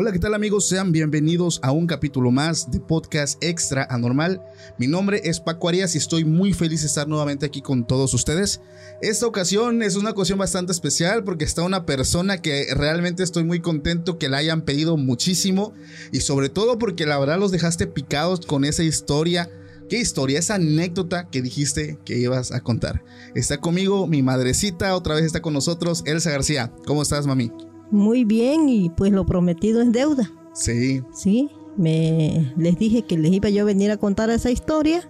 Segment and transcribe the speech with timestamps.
[0.00, 0.68] Hola, ¿qué tal amigos?
[0.68, 4.40] Sean bienvenidos a un capítulo más de Podcast Extra Anormal.
[4.78, 8.14] Mi nombre es Paco Arias y estoy muy feliz de estar nuevamente aquí con todos
[8.14, 8.60] ustedes.
[9.02, 13.58] Esta ocasión es una ocasión bastante especial porque está una persona que realmente estoy muy
[13.58, 15.74] contento que la hayan pedido muchísimo
[16.12, 19.50] y sobre todo porque la verdad los dejaste picados con esa historia.
[19.88, 20.38] ¿Qué historia?
[20.38, 23.02] Esa anécdota que dijiste que ibas a contar.
[23.34, 26.72] Está conmigo mi madrecita, otra vez está con nosotros, Elsa García.
[26.86, 27.50] ¿Cómo estás, mami?
[27.90, 30.30] Muy bien, y pues lo prometido es deuda.
[30.54, 31.02] Sí.
[31.14, 35.08] Sí, me les dije que les iba yo a venir a contar esa historia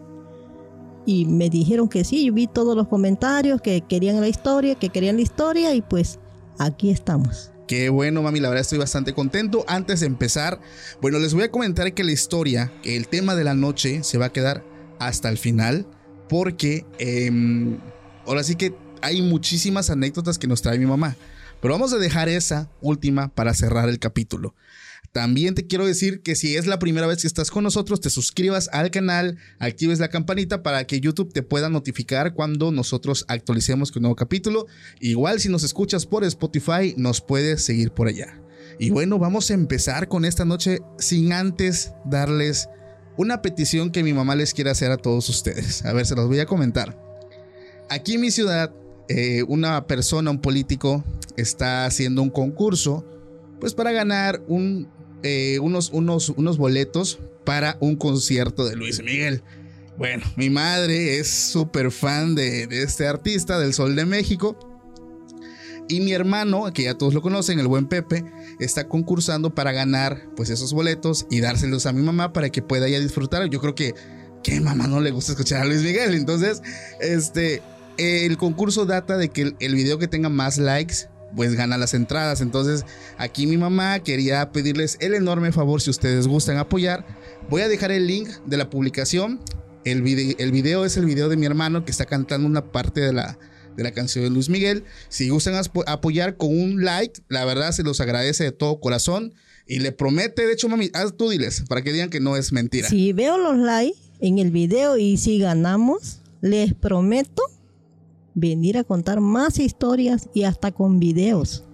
[1.07, 4.91] y me dijeron que sí, yo vi todos los comentarios que querían la historia, que
[4.91, 6.19] querían la historia y pues
[6.59, 7.51] aquí estamos.
[7.67, 9.65] Qué bueno, mami, la verdad estoy bastante contento.
[9.69, 10.61] Antes de empezar,
[11.01, 14.19] bueno, les voy a comentar que la historia, que el tema de la noche se
[14.19, 14.65] va a quedar
[14.99, 15.87] hasta el final,
[16.29, 17.31] porque eh,
[18.27, 21.17] ahora sí que hay muchísimas anécdotas que nos trae mi mamá.
[21.61, 24.55] Pero vamos a dejar esa última para cerrar el capítulo.
[25.13, 28.11] También te quiero decir que si es la primera vez que estás con nosotros, te
[28.11, 33.95] suscribas al canal, actives la campanita para que YouTube te pueda notificar cuando nosotros actualicemos
[33.97, 34.67] un nuevo capítulo.
[35.01, 38.41] Igual si nos escuchas por Spotify, nos puedes seguir por allá.
[38.79, 42.69] Y bueno, vamos a empezar con esta noche sin antes darles
[43.17, 45.85] una petición que mi mamá les quiere hacer a todos ustedes.
[45.85, 46.97] A ver, se los voy a comentar.
[47.91, 48.73] Aquí en mi ciudad
[49.09, 51.05] eh, una persona, un político,
[51.37, 53.05] está haciendo un concurso,
[53.61, 54.43] pues para ganar
[55.23, 59.43] eh, unos, unos, unos boletos para un concierto de Luis Miguel.
[59.97, 64.57] Bueno, mi madre es súper fan de, de, este artista, del Sol de México.
[65.89, 68.25] Y mi hermano, que ya todos lo conocen, el buen Pepe,
[68.61, 72.87] está concursando para ganar pues esos boletos y dárselos a mi mamá para que pueda
[72.87, 73.49] ella disfrutar.
[73.49, 73.95] Yo creo que,
[74.57, 76.15] a mamá no le gusta escuchar a Luis Miguel.
[76.15, 76.63] Entonces,
[77.01, 77.63] este,
[77.99, 81.95] el concurso data de que el, el, video que tenga más likes, pues gana las
[81.95, 82.41] entradas.
[82.41, 82.85] Entonces,
[83.19, 87.07] aquí mi mamá quería pedirles el enorme favor, si ustedes gustan apoyar,
[87.51, 89.41] voy a dejar el link de la publicación.
[89.85, 93.01] El video, el video es el video de mi hermano que está cantando una parte
[93.01, 93.39] de la,
[93.77, 94.85] de la canción de Luis Miguel.
[95.09, 95.55] Si gustan
[95.87, 99.35] apoyar con un like, la verdad se los agradece de todo corazón.
[99.67, 102.53] Y le promete, de hecho, mami, haz tú diles, para que digan que no es
[102.53, 102.89] mentira.
[102.89, 107.43] Si veo los likes en el video y si ganamos, les prometo
[108.39, 111.65] venir a contar más historias y hasta con videos.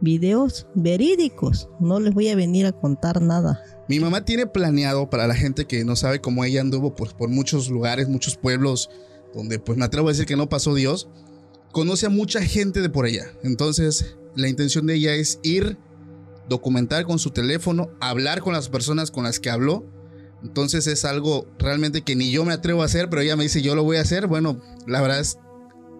[0.00, 1.68] Videos verídicos.
[1.80, 3.62] No les voy a venir a contar nada.
[3.88, 7.28] Mi mamá tiene planeado para la gente que no sabe cómo ella anduvo pues, por
[7.28, 8.90] muchos lugares, muchos pueblos,
[9.34, 11.08] donde pues me atrevo a decir que no pasó Dios.
[11.72, 13.26] Conoce a mucha gente de por allá.
[13.42, 15.78] Entonces, la intención de ella es ir,
[16.48, 19.84] documentar con su teléfono, hablar con las personas con las que habló.
[20.42, 23.62] Entonces es algo realmente que ni yo me atrevo a hacer, pero ella me dice
[23.62, 24.26] yo lo voy a hacer.
[24.26, 25.38] Bueno, la verdad es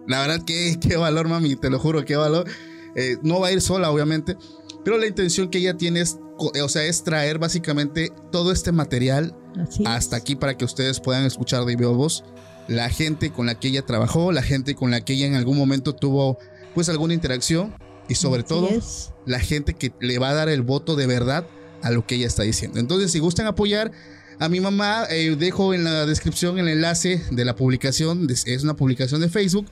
[0.07, 2.47] la verdad, qué, qué valor, mami, te lo juro, qué valor.
[2.95, 4.37] Eh, no va a ir sola, obviamente,
[4.83, 9.35] pero la intención que ella tiene es, o sea, es traer básicamente todo este material
[9.59, 12.23] Así hasta aquí para que ustedes puedan escuchar de viva voz
[12.67, 15.57] la gente con la que ella trabajó, la gente con la que ella en algún
[15.57, 16.37] momento tuvo
[16.73, 17.73] pues alguna interacción
[18.07, 19.11] y sobre Así todo es.
[19.25, 21.47] la gente que le va a dar el voto de verdad
[21.81, 22.79] a lo que ella está diciendo.
[22.79, 23.91] Entonces, si gustan apoyar
[24.39, 28.75] a mi mamá, eh, dejo en la descripción el enlace de la publicación, es una
[28.75, 29.67] publicación de Facebook.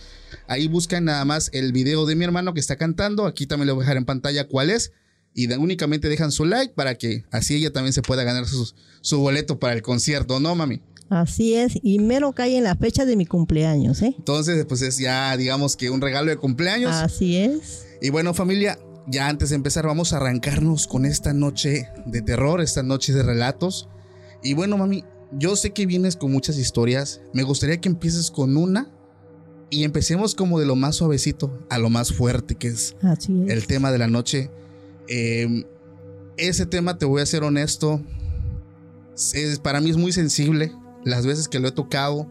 [0.47, 3.25] Ahí buscan nada más el video de mi hermano que está cantando.
[3.25, 4.91] Aquí también le voy a dejar en pantalla cuál es.
[5.33, 8.71] Y de, únicamente dejan su like para que así ella también se pueda ganar su,
[9.01, 10.81] su boleto para el concierto, ¿no, mami?
[11.09, 14.15] Así es, y mero cae en la fecha de mi cumpleaños, ¿eh?
[14.17, 16.91] Entonces, pues es ya, digamos que un regalo de cumpleaños.
[16.91, 17.85] Así es.
[18.01, 22.61] Y bueno, familia, ya antes de empezar, vamos a arrancarnos con esta noche de terror,
[22.61, 23.89] esta noche de relatos.
[24.41, 27.21] Y bueno, mami, yo sé que vienes con muchas historias.
[27.33, 28.91] Me gustaría que empieces con una
[29.73, 33.51] y empecemos como de lo más suavecito a lo más fuerte, que es, Así es.
[33.51, 34.51] el tema de la noche.
[35.07, 35.65] Eh,
[36.37, 37.99] ese tema, te voy a ser honesto,
[39.33, 40.71] es, para mí es muy sensible.
[41.03, 42.27] Las veces que lo he tocado,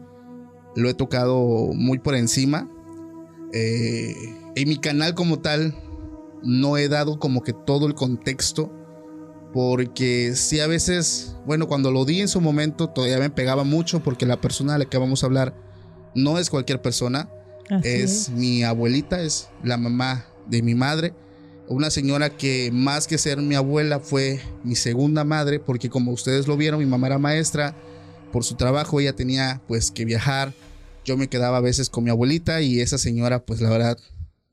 [0.75, 2.69] lo he tocado muy por encima.
[3.51, 4.15] Eh,
[4.55, 5.75] en mi canal como tal,
[6.43, 8.71] no he dado como que todo el contexto.
[9.53, 14.01] Porque sí a veces, bueno, cuando lo di en su momento todavía me pegaba mucho
[14.01, 15.53] porque la persona de la que vamos a hablar
[16.15, 17.29] no es cualquier persona.
[17.83, 21.13] Es mi abuelita, es la mamá de mi madre.
[21.67, 26.47] Una señora que más que ser mi abuela fue mi segunda madre, porque como ustedes
[26.47, 27.75] lo vieron, mi mamá era maestra.
[28.31, 30.53] Por su trabajo ella tenía pues que viajar.
[31.05, 33.97] Yo me quedaba a veces con mi abuelita y esa señora pues la verdad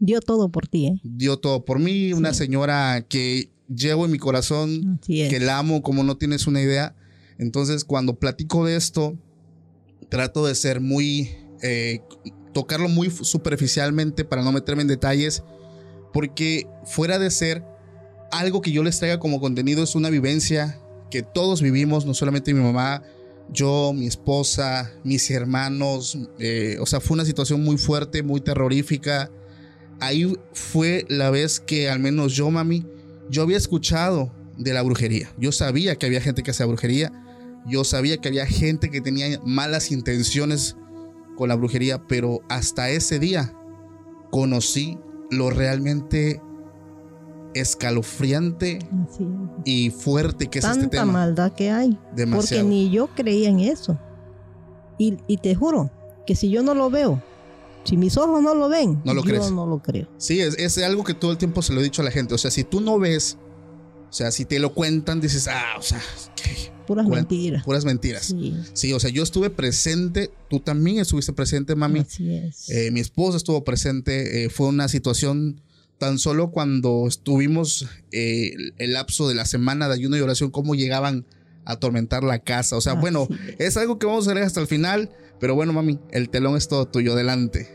[0.02, 1.00] Dio todo por ti, ¿eh?
[1.04, 2.14] dio todo por mí.
[2.14, 5.28] Una señora que llevo en mi corazón, es.
[5.28, 6.96] que la amo como no tienes una idea.
[7.38, 9.18] Entonces cuando platico de esto,
[10.08, 11.28] trato de ser muy,
[11.62, 12.00] eh,
[12.52, 15.42] tocarlo muy superficialmente para no meterme en detalles,
[16.12, 17.64] porque fuera de ser
[18.32, 20.80] algo que yo les traiga como contenido, es una vivencia
[21.10, 23.02] que todos vivimos, no solamente mi mamá,
[23.52, 29.30] yo, mi esposa, mis hermanos, eh, o sea, fue una situación muy fuerte, muy terrorífica.
[29.98, 32.86] Ahí fue la vez que al menos yo, mami,
[33.28, 35.32] yo había escuchado de la brujería.
[35.36, 37.12] Yo sabía que había gente que hacía brujería.
[37.66, 40.76] Yo sabía que había gente que tenía malas intenciones
[41.40, 43.54] con la brujería, pero hasta ese día
[44.30, 44.98] conocí
[45.30, 46.38] lo realmente
[47.54, 49.18] escalofriante es.
[49.64, 51.06] y fuerte que es este tema.
[51.06, 51.98] maldad que hay.
[52.14, 52.62] Demasiado.
[52.64, 53.98] Porque ni yo creía en eso.
[54.98, 55.90] Y, y te juro
[56.26, 57.22] que si yo no lo veo,
[57.84, 59.50] si mis ojos no lo ven, No lo yo crees.
[59.50, 60.08] no lo creo.
[60.18, 62.34] Sí, es, es algo que todo el tiempo se lo he dicho a la gente.
[62.34, 63.38] O sea, si tú no ves,
[64.10, 66.00] o sea, si te lo cuentan, dices, ah, o sea,
[66.36, 66.70] ¿qué?
[66.94, 67.62] Puras mentiras.
[67.64, 68.24] puras mentiras.
[68.26, 72.00] Sí, Sí, o sea, yo estuve presente, tú también estuviste presente, mami.
[72.00, 72.68] así es.
[72.68, 74.44] Eh, mi esposa estuvo presente.
[74.44, 75.60] eh, fue una situación
[75.98, 80.50] tan solo cuando estuvimos eh, el, el lapso de la semana de ayuno y oración,
[80.50, 81.26] cómo llegaban
[81.64, 82.76] a atormentar la casa.
[82.76, 83.28] O sea, Así bueno,
[83.58, 83.68] es.
[83.68, 85.10] es algo que vamos a ver hasta el final.
[85.38, 87.12] Pero bueno, mami, el telón es todo tuyo.
[87.12, 87.68] Adelante.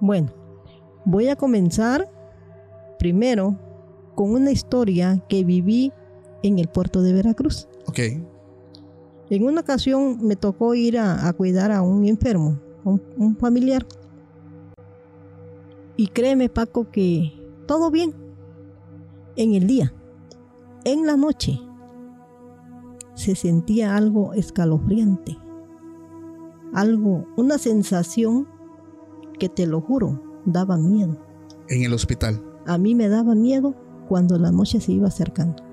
[0.00, 0.34] Bueno,
[1.04, 2.10] voy a comenzar
[2.98, 3.60] primero
[4.16, 5.92] con una historia que viví
[6.42, 7.68] en el puerto de Veracruz.
[7.86, 7.98] Ok.
[9.30, 13.86] En una ocasión me tocó ir a, a cuidar a un enfermo, un, un familiar.
[15.96, 17.32] Y créeme, Paco, que
[17.66, 18.14] todo bien.
[19.36, 19.92] En el día,
[20.84, 21.58] en la noche,
[23.14, 25.36] se sentía algo escalofriante.
[26.72, 28.46] Algo, una sensación
[29.38, 31.16] que te lo juro, daba miedo.
[31.68, 32.40] En el hospital.
[32.66, 33.74] A mí me daba miedo
[34.08, 35.63] cuando la noche se iba acercando.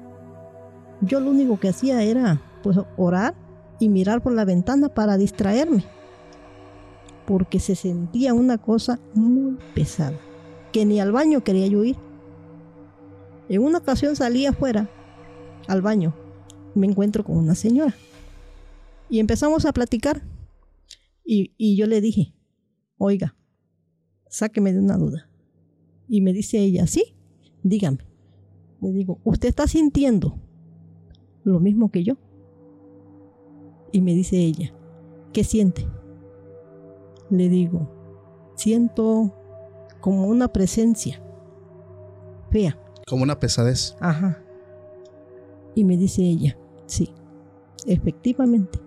[1.01, 3.35] Yo lo único que hacía era pues orar
[3.79, 5.83] y mirar por la ventana para distraerme.
[7.25, 10.17] Porque se sentía una cosa muy pesada,
[10.71, 11.95] que ni al baño quería yo ir.
[13.49, 14.89] En una ocasión salí afuera
[15.67, 16.13] al baño,
[16.75, 17.95] me encuentro con una señora
[19.09, 20.23] y empezamos a platicar.
[21.23, 22.33] Y, y yo le dije,
[22.97, 23.35] oiga,
[24.29, 25.29] sáqueme de una duda.
[26.07, 27.15] Y me dice ella, sí,
[27.63, 27.99] dígame.
[28.81, 30.40] Le digo, ¿usted está sintiendo
[31.43, 32.15] lo mismo que yo?
[33.91, 34.73] Y me dice ella,
[35.33, 35.87] ¿qué siente?
[37.29, 37.89] Le digo,
[38.55, 39.33] siento
[39.99, 41.21] como una presencia
[42.49, 42.77] fea.
[43.07, 43.95] Como una pesadez.
[43.99, 44.43] Ajá.
[45.75, 47.13] Y me dice ella, sí,
[47.85, 48.79] efectivamente,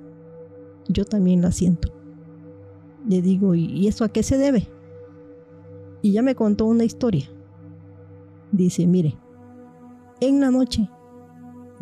[0.88, 1.88] yo también la siento.
[3.08, 4.68] Le digo, ¿y y eso a qué se debe?
[6.02, 7.30] Y ya me contó una historia.
[8.52, 9.16] Dice, mire,
[10.20, 10.88] en la noche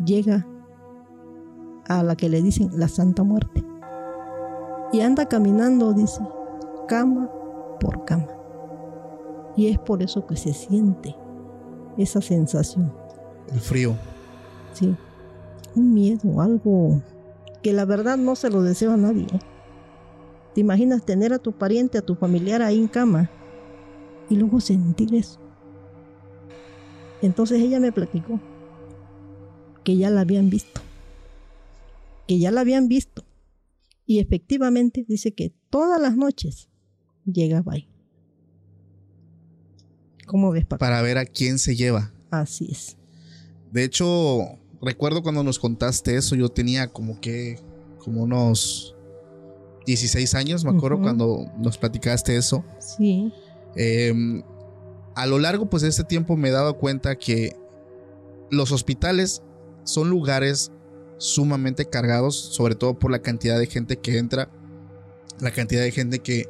[0.03, 0.47] llega
[1.87, 3.63] a la que le dicen la Santa Muerte.
[4.91, 6.21] Y anda caminando, dice,
[6.87, 7.29] cama
[7.79, 8.27] por cama.
[9.55, 11.15] Y es por eso que se siente
[11.97, 12.91] esa sensación.
[13.51, 13.95] El frío.
[14.73, 14.95] Sí.
[15.75, 17.01] Un miedo, algo
[17.61, 19.25] que la verdad no se lo deseo a nadie.
[19.33, 19.39] ¿eh?
[20.53, 23.29] ¿Te imaginas tener a tu pariente, a tu familiar ahí en cama
[24.29, 25.39] y luego sentir eso?
[27.21, 28.39] Entonces ella me platicó
[29.83, 30.81] que ya la habían visto.
[32.27, 33.25] Que ya la habían visto.
[34.05, 36.69] Y efectivamente dice que todas las noches
[37.25, 37.87] llegaba ahí.
[40.25, 40.79] ¿Cómo ves, Paco?
[40.79, 42.13] Para ver a quién se lleva.
[42.31, 42.97] Así es.
[43.71, 47.59] De hecho, recuerdo cuando nos contaste eso, yo tenía como que,
[47.99, 48.95] como unos
[49.85, 52.63] 16 años, me acuerdo cuando nos platicaste eso.
[52.79, 53.31] Sí.
[53.75, 54.43] Eh,
[55.15, 57.55] a lo largo pues de este tiempo me he dado cuenta que
[58.49, 59.41] los hospitales
[59.83, 60.71] son lugares
[61.17, 64.49] sumamente cargados, sobre todo por la cantidad de gente que entra,
[65.39, 66.49] la cantidad de gente que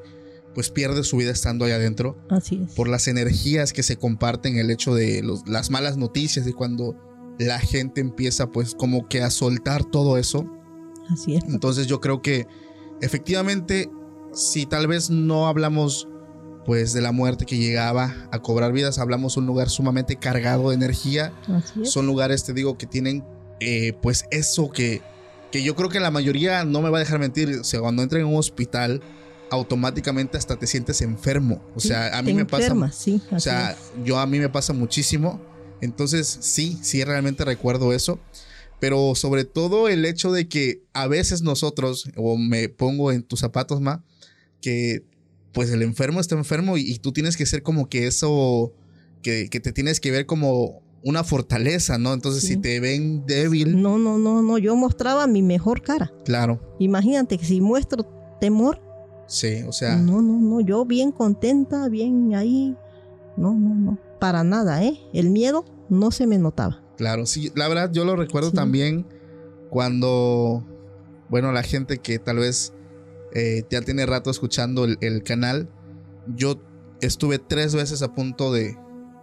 [0.55, 2.74] pues pierde su vida estando ahí adentro, Así es.
[2.74, 6.96] por las energías que se comparten, el hecho de los- las malas noticias y cuando
[7.39, 10.46] la gente empieza pues como que a soltar todo eso.
[11.10, 11.43] Así es.
[11.46, 12.46] Entonces yo creo que
[13.01, 13.89] efectivamente
[14.34, 16.08] si tal vez no hablamos
[16.65, 20.70] pues de la muerte que llegaba a cobrar vidas, hablamos de un lugar sumamente cargado
[20.70, 21.91] de energía, Así es.
[21.91, 23.24] son lugares, te digo, que tienen
[23.63, 25.01] eh, pues eso que,
[25.51, 27.50] que yo creo que la mayoría no me va a dejar mentir.
[27.60, 29.01] O sea, cuando entra en un hospital,
[29.50, 31.62] automáticamente hasta te sientes enfermo.
[31.75, 32.63] O Sí, sea, a te mí me pasa.
[32.65, 33.77] enfermas, sí, O sea, es.
[34.03, 35.41] yo a mí me pasa muchísimo.
[35.82, 38.20] Entonces, sí, sí, realmente recuerdo eso.
[38.79, 43.39] Pero sobre todo el hecho de que a veces nosotros, o me pongo en tus
[43.39, 44.03] zapatos, Ma,
[44.62, 45.03] que
[45.53, 48.74] pues el enfermo está enfermo y, y tú tienes que ser como que eso,
[49.22, 52.13] que, que te tienes que ver como una fortaleza, ¿no?
[52.13, 52.53] Entonces, Sí.
[52.53, 54.57] si te ven débil, No, no, no, no.
[54.57, 56.12] Yo mostraba mi mejor cara.
[56.25, 58.05] claro, Imagínate que si muestro
[58.39, 58.81] temor,
[59.27, 60.62] sí, o sea, no, no, no.
[60.62, 62.75] Yo bien contenta, bien ahí.
[63.38, 64.00] No, no, no.
[64.19, 65.00] Para nada, ¿eh?
[65.13, 66.81] El miedo no se me notaba.
[66.98, 68.55] Claro, sí, la verdad yo lo recuerdo Sí.
[68.55, 69.05] también
[69.69, 70.63] cuando,
[71.29, 72.74] bueno, la gente que tal vez
[73.33, 75.67] eh, ya tiene rato escuchando el, el canal,
[76.36, 76.62] yo
[77.01, 78.77] estuve tres veces a punto de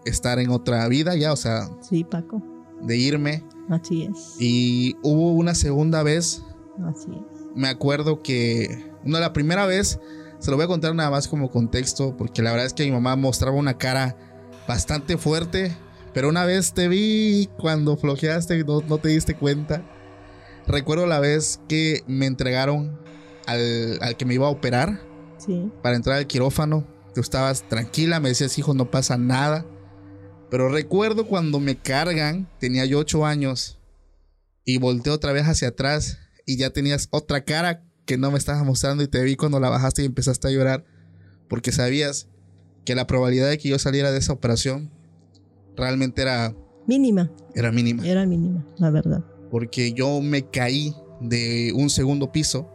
[0.05, 2.43] estar en otra vida ya, o sea, Sí, Paco.
[2.83, 3.45] de irme.
[3.69, 4.37] Así es.
[4.39, 6.43] Y hubo una segunda vez,
[6.89, 7.47] Así es.
[7.55, 10.01] me acuerdo que, una la primera vez,
[10.39, 12.91] se lo voy a contar nada más como contexto, porque la verdad es que mi
[12.93, 14.17] mamá mostraba una cara
[14.67, 15.77] bastante fuerte,
[16.15, 19.83] pero una vez te vi cuando flojeaste y no, no te diste cuenta.
[20.67, 22.99] Recuerdo la vez que me entregaron
[23.47, 25.01] al, al que me iba a operar
[25.39, 25.71] Sí.
[25.83, 26.85] para entrar al quirófano.
[27.15, 29.65] Tú estabas tranquila, me decías, hijo, no pasa nada.
[30.51, 33.79] Pero recuerdo cuando me cargan, tenía yo ocho años,
[34.65, 38.65] y volteé otra vez hacia atrás y ya tenías otra cara que no me estabas
[38.65, 40.85] mostrando y te vi cuando la bajaste y empezaste a llorar,
[41.49, 42.29] porque sabías
[42.85, 44.91] que la probabilidad de que yo saliera de esa operación
[45.77, 46.55] realmente era,
[46.87, 47.31] Mínima.
[47.55, 49.25] era mínima, Era mínima, la verdad.
[49.51, 52.69] porque yo me caí de un segundo piso,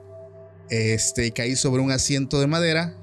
[0.69, 2.95] este, caí sobre un asiento de madera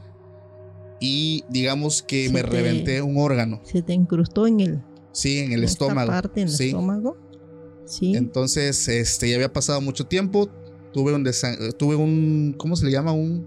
[1.05, 4.83] y digamos que Se me te- reventé un órgano, Se te incrustó en el
[5.13, 6.11] sí, en el estómago.
[6.13, 6.67] parte, en el sí.
[6.69, 7.17] estómago.
[7.85, 8.15] Sí.
[8.15, 10.49] Entonces, este, ya había pasado mucho tiempo.
[10.93, 11.25] Tuve un
[11.77, 13.13] tuve un, ¿cómo se le llama?
[13.13, 13.47] Un,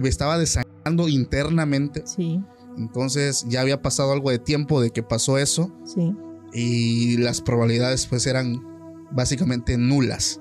[0.00, 2.02] me estaba desangrando internamente.
[2.04, 2.40] sí,
[2.76, 6.12] Entonces, ya había pasado algo de tiempo de que pasó eso sí.
[6.52, 8.62] y las probabilidades pues eran
[9.12, 10.40] básicamente nulas.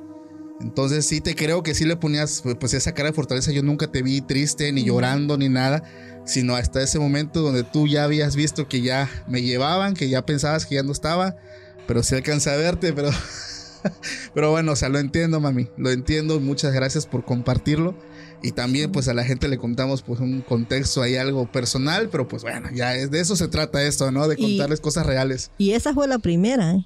[0.62, 3.52] Entonces, sí te creo que sí le ponías pues esa cara de fortaleza.
[3.52, 5.84] Yo nunca te vi triste ni llorando ni nada,
[6.26, 10.26] sino hasta ese momento donde tú ya habías visto que ya me llevaban, que ya
[10.26, 11.36] pensabas que ya no estaba,
[11.88, 13.10] pero sí alcancé a verte, pero
[14.34, 16.40] pero bueno, o sea, lo entiendo, mami, lo entiendo.
[16.40, 17.96] Muchas gracias por compartirlo.
[18.42, 22.28] Y también, pues a la gente le contamos, pues un contexto ahí, algo personal, pero
[22.28, 24.28] pues bueno, ya es, de eso se trata esto, ¿no?
[24.30, 25.52] De Y- contarles cosas reales.
[25.58, 26.86] Y esa fue la primera, ¿eh?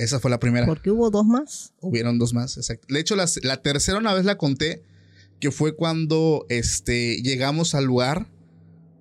[0.00, 0.66] Esa fue la primera.
[0.66, 1.72] Porque hubo dos más.
[1.80, 2.86] Hubieron dos más, exacto.
[2.92, 4.82] De hecho, las- la tercera una vez la conté,
[5.40, 8.26] que fue cuando este, llegamos al lugar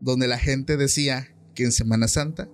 [0.01, 2.49] donde la gente decía que en Semana Santa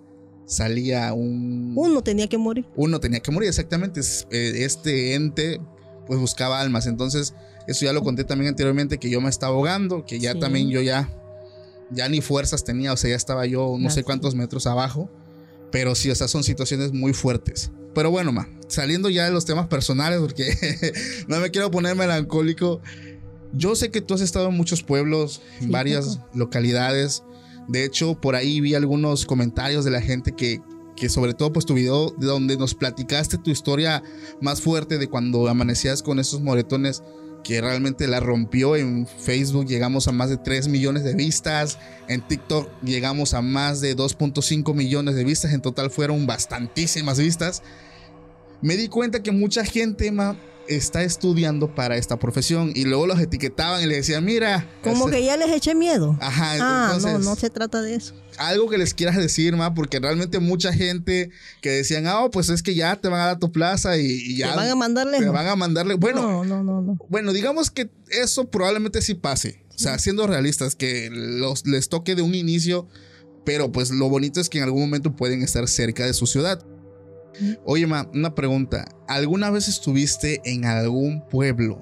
[0.45, 1.73] salía un...
[1.75, 2.65] Uno tenía que morir.
[2.75, 4.01] uno tenía que morir, exactamente.
[4.31, 5.59] Eh, Este ente
[6.07, 6.85] pues buscaba almas.
[6.87, 7.33] Entonces,
[7.67, 10.39] eso ya lo conté también anteriormente, que yo me estaba ahogando, que ya Sí.
[10.39, 11.09] también yo ya,
[11.91, 15.09] ya ni fuerzas tenía, o sea, ya estaba yo no sé cuántos metros abajo.
[15.75, 17.70] Pero sí, o sea, son situaciones muy fuertes.
[17.94, 20.46] Pero bueno, ma, saliendo ya de los temas personales, porque
[21.27, 22.79] no me quiero poner melancólico.
[23.51, 27.24] Yo sé que tú has estado en muchos pueblos, en Sí, varias localidades.
[27.67, 30.62] De hecho, por ahí vi algunos comentarios de la gente que,
[30.96, 34.01] que sobre todo pues tu video de donde nos platicaste tu historia
[34.39, 37.03] más fuerte de cuando amanecías con esos moretones
[37.45, 41.77] que realmente la rompió en Facebook llegamos a más de 3 millones de vistas.
[42.07, 45.53] En TikTok llegamos a más de 2.5 millones de vistas.
[45.53, 47.61] En total fueron bastantísimas vistas
[48.65, 50.36] me di cuenta que mucha gente ma,
[50.67, 55.17] está estudiando para esta profesión y luego los etiquetaban y le decían mira Como ese-
[55.17, 56.17] que ya les eché miedo.
[56.19, 58.15] ajá Ah, entonces no, no se trata de eso.
[58.39, 61.29] algo que les quieras decir, ma, porque realmente mucha gente
[61.62, 64.38] que decían, ah, pues es que ya te van a dar tu plaza y, y
[64.38, 65.93] ya Te van a mandar te van a mandarle.
[65.93, 66.98] Bueno, no, no, no, no.
[67.10, 69.63] bueno, digamos que eso probablemente sí pase.
[69.75, 72.88] O sea, siendo realistas, que los, les toque de un inicio,
[73.45, 76.65] pero pues lo bonito es que en algún momento pueden estar cerca de su ciudad.
[77.63, 78.86] Oye, ma, una pregunta.
[79.08, 81.80] ¿Alguna vez estuviste en algún pueblo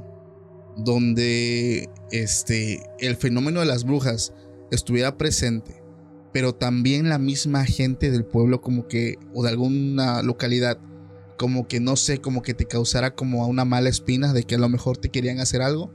[0.77, 4.33] donde este el fenómeno de las brujas
[4.71, 5.83] estuviera presente
[6.33, 10.79] pero también la misma gente del pueblo como que, o de alguna localidad,
[11.37, 14.57] como que no sé, como que te causara como una mala espina de que a
[14.57, 15.91] lo mejor te querían hacer algo.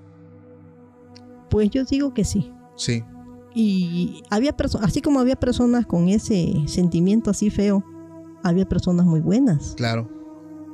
[1.50, 2.53] Pues yo digo que sí.
[2.77, 3.03] Sí,
[3.53, 7.85] Y había personas, así como había personas con ese sentimiento así feo,
[8.49, 9.75] había personas muy buenas.
[9.76, 10.09] claro.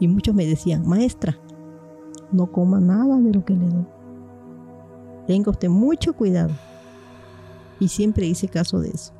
[0.00, 1.38] Y muchos me decían, maestra,
[2.32, 3.86] no coma nada de lo que le doy.
[5.28, 6.50] Tenga usted mucho cuidado.
[7.78, 9.12] Y siempre hice caso de eso.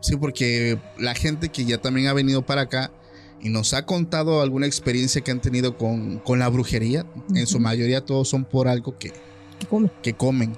[0.00, 2.92] Sí, porque la gente que ya también ha venido para acá
[3.40, 7.58] y nos ha contado alguna experiencia que han tenido con, con la brujería, en su
[7.58, 9.12] mayoría todos son por algo que,
[9.58, 9.90] ¿Qué come?
[10.02, 10.56] que comen.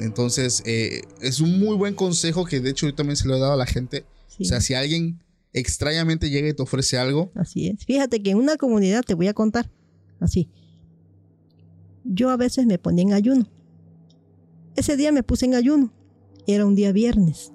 [0.00, 3.40] Entonces, eh, es un muy buen consejo que de hecho yo también se lo he
[3.40, 4.04] dado a la gente.
[4.26, 5.20] Sí, O sea, si alguien
[5.56, 7.84] extrañamente llega y te ofrece algo, así es.
[7.84, 9.70] Fíjate que en una comunidad te voy a contar.
[10.20, 10.50] Así.
[12.04, 13.48] Yo a veces me ponía en ayuno.
[14.76, 15.92] Ese día me puse en ayuno.
[16.46, 17.52] Era un día viernes.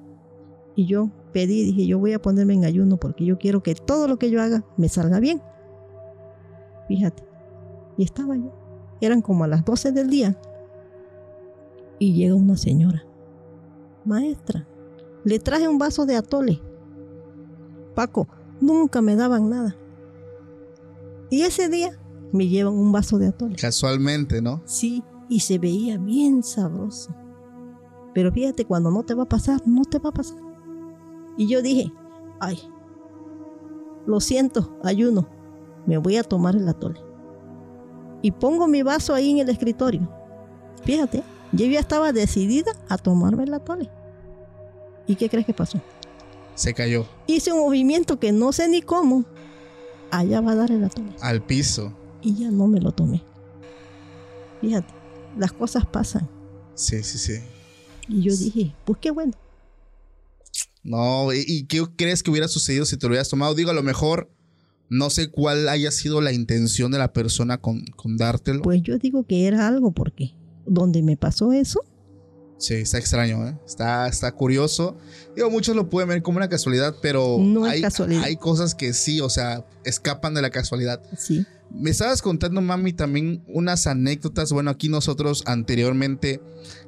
[0.76, 4.08] Y yo pedí, dije, yo voy a ponerme en ayuno porque yo quiero que todo
[4.08, 5.40] lo que yo haga me salga bien.
[6.88, 7.24] Fíjate.
[7.98, 8.52] Y estaba yo.
[9.00, 10.40] Eran como a las 12 del día.
[12.00, 13.06] Y llega una señora.
[14.06, 14.68] Maestra,
[15.24, 16.62] le traje un vaso de atole.
[17.96, 18.28] Paco,
[18.60, 19.76] nunca me daban nada.
[21.30, 21.98] Y ese día
[22.32, 23.56] me llevan un vaso de atole.
[23.56, 24.62] casualmente, ¿no?
[24.66, 27.16] Sí, y se veía bien sabroso.
[28.14, 30.38] Pero fíjate, cuando no te va a pasar, no te va a pasar.
[31.38, 31.92] Y yo dije,
[32.40, 32.60] ay,
[34.06, 35.28] lo siento, ayuno,
[35.86, 37.00] me voy a tomar el atole.
[38.22, 40.10] Y pongo mi vaso ahí en el escritorio.
[40.84, 43.90] Fíjate, yo ya estaba decidida a tomarme el atole.
[45.08, 45.80] ¿Y qué crees que pasó?
[46.56, 49.26] Se cayó Hice un movimiento que no sé ni cómo.
[50.12, 51.12] Allá va a dar el atole.
[51.22, 51.94] al piso.
[52.22, 53.24] Y ya no me lo tomé.
[54.60, 54.94] Fíjate,
[55.38, 56.30] las cosas pasan.
[56.76, 57.40] Sí, sí, sí.
[58.08, 59.34] Y yo dije, pues qué bueno.
[60.84, 63.56] No, ¿y- ¿y qué crees que hubiera sucedido si te lo hubieras tomado?
[63.56, 64.30] Digo, a lo mejor
[64.90, 68.62] no sé cuál haya sido la intención de la persona con, con dártelo.
[68.62, 70.34] Pues yo digo que era algo porque
[70.66, 71.82] donde me pasó eso,
[72.62, 73.58] Sí, está extraño, ¿eh?
[73.66, 74.96] Está, está curioso.
[75.36, 78.24] Digo, muchos lo pueden ver como una casualidad, pero No hay, casualidad.
[78.24, 81.02] hay cosas que sí, o sea, escapan de la casualidad.
[81.18, 81.44] sí,
[81.74, 84.52] Me estabas contando, mami, también unas anécdotas.
[84.52, 86.40] Bueno, aquí nosotros anteriormente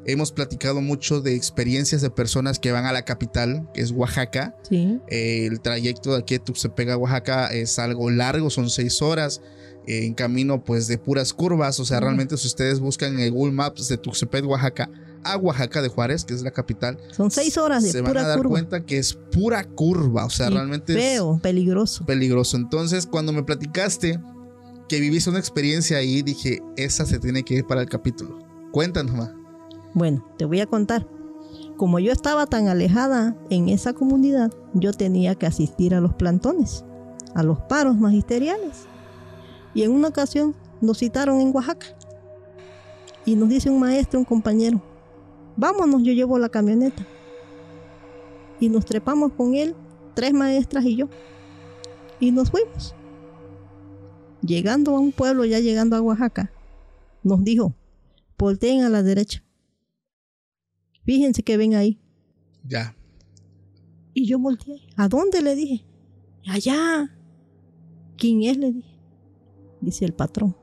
[0.06, 4.56] hemos platicado mucho de experiencias de personas que van a la capital, que es Oaxaca.
[4.70, 9.02] sí, Eh, el trayecto de aquí de Tuxtepec a Oaxaca es algo largo, son seis
[9.02, 9.42] horas.
[9.88, 11.78] eh, en camino, pues de puras curvas.
[11.80, 14.90] O sea, realmente, si ustedes buscan en Google Maps de Tuxtepec, Oaxaca,
[15.24, 18.28] a Oaxaca de Juárez, que es la capital, son seis horas de se van a
[18.28, 18.52] dar curva.
[18.52, 20.26] cuenta que es pura curva.
[20.26, 22.06] O sea, Y realmente es feo, peligroso.
[22.06, 22.58] peligroso.
[22.58, 24.20] Entonces, cuando me platicaste
[24.90, 28.40] que viviste una experiencia ahí, dije, esa se tiene que ir para el capítulo.
[28.72, 29.34] Cuéntanos, ma.
[29.94, 31.08] Bueno, te voy a contar.
[31.78, 36.84] Como yo estaba tan alejada en esa comunidad, yo tenía que asistir a los plantones,
[37.34, 38.86] a los paros magisteriales.
[39.74, 41.88] Y en una ocasión nos citaron en Oaxaca.
[43.26, 44.82] Y nos dice un maestro, un compañero,
[45.58, 47.06] vámonos, yo llevo la camioneta.
[48.60, 49.76] Y nos trepamos con él,
[50.14, 51.10] tres maestras y yo.
[52.20, 52.96] Y nos fuimos.
[54.42, 56.52] Llegando a un pueblo, ya llegando a Oaxaca,
[57.24, 57.74] nos dijo,
[58.38, 59.44] volteen a la derecha.
[61.06, 62.00] Fíjense que ven ahí.
[62.68, 62.96] Ya.
[64.14, 64.82] Y yo volteé.
[64.96, 65.42] ¿A dónde?
[65.42, 65.86] Le dije.
[66.48, 67.10] Allá.
[68.18, 68.58] ¿Quién es?
[68.58, 69.00] Le dije.
[69.82, 70.56] Dice el patrón.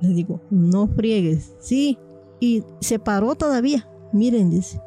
[0.00, 1.54] Le digo, no friegues.
[1.60, 1.98] Sí.
[2.44, 3.88] Y se paró todavía.
[4.12, 4.78] Miren, dice.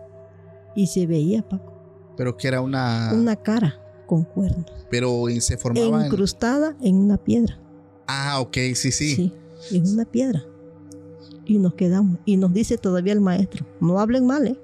[0.76, 1.74] Y se veía, Paco,
[2.15, 3.12] Pero que era una.
[3.15, 4.67] una cara con cuernos.
[4.91, 6.06] Pero se formaba.
[6.06, 7.60] Incrustada en una piedra.
[8.08, 9.15] Ah, ok, sí, sí.
[9.15, 9.34] Sí,
[9.72, 10.46] en una piedra.
[11.46, 12.20] Y nos quedamos.
[12.26, 14.60] Y nos dice todavía el maestro, no hablen mal, ¿eh?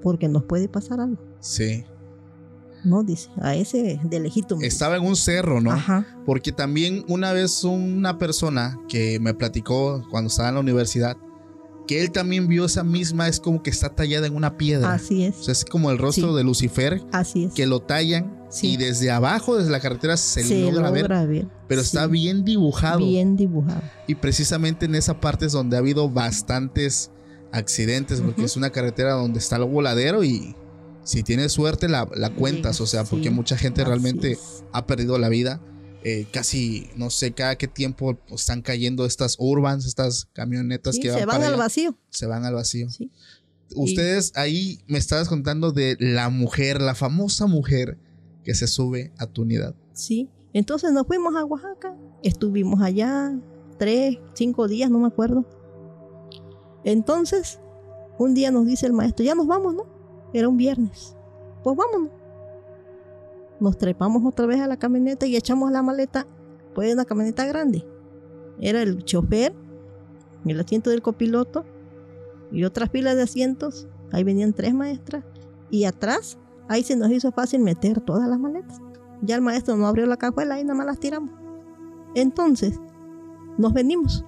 [0.00, 1.20] Porque nos puede pasar algo.
[1.40, 1.84] Sí.
[2.84, 4.58] No, dice, a ese de lejito.
[4.60, 5.60] Estaba en un cerro.
[5.60, 5.72] ¿no?
[5.72, 6.06] Ajá.
[6.24, 11.16] Porque también una vez una persona que me platicó cuando estaba en la universidad,
[11.92, 14.92] que él también vio esa misma, es como que está tallada en una piedra.
[14.94, 15.36] Así O es.
[15.44, 16.36] sea, es como el rostro Sí.
[16.36, 17.52] de Lucifer, Así es.
[17.54, 18.72] que lo tallan Sí.
[18.72, 21.28] y desde abajo, desde la carretera, se, se logra, logra, ver.
[21.28, 21.48] ver.
[21.68, 22.98] Pero Sí, está bien dibujado.
[22.98, 23.80] Bien dibujado.
[24.06, 27.10] Y precisamente en esa parte es donde ha habido bastantes
[27.52, 30.54] accidentes, porque es una carretera donde está el voladero y
[31.04, 34.38] si tienes suerte la, la cuentas, o sea, porque mucha gente realmente
[34.72, 35.60] ha perdido la vida.
[36.04, 41.00] Eh, casi, no sé, cada qué tiempo pues, están cayendo estas urbans, estas camionetas Sí,
[41.00, 41.96] que se van, van para al allá, vacío.
[42.10, 42.90] se van al vacío.
[42.90, 43.10] Sí.
[43.76, 47.98] Ustedes ahí me estabas contando de la mujer, la famosa mujer
[48.44, 49.74] que se sube a tu unidad.
[49.94, 50.28] Sí.
[50.52, 51.96] Entonces nos fuimos a Oaxaca.
[52.22, 53.32] Estuvimos allá
[53.78, 55.46] tres, cinco días, no me acuerdo.
[56.84, 57.60] Entonces,
[58.18, 59.86] un día nos dice el maestro, ya nos vamos, ¿no?
[60.34, 61.14] Era un viernes.
[61.62, 62.10] pues vámonos.
[63.62, 66.26] Nos trepamos otra vez a la camioneta y echamos la maleta,
[66.74, 67.86] pues una camioneta grande.
[68.58, 69.54] Era el chofer,
[70.44, 71.64] el asiento del copiloto
[72.50, 73.86] y otras filas de asientos.
[74.10, 75.24] Ahí venían tres maestras.
[75.70, 78.80] Y atrás, ahí se nos hizo fácil meter todas las maletas.
[79.20, 81.30] Ya el maestro no abrió la cajuela y nada más las tiramos.
[82.16, 82.80] Entonces,
[83.58, 84.24] nos venimos.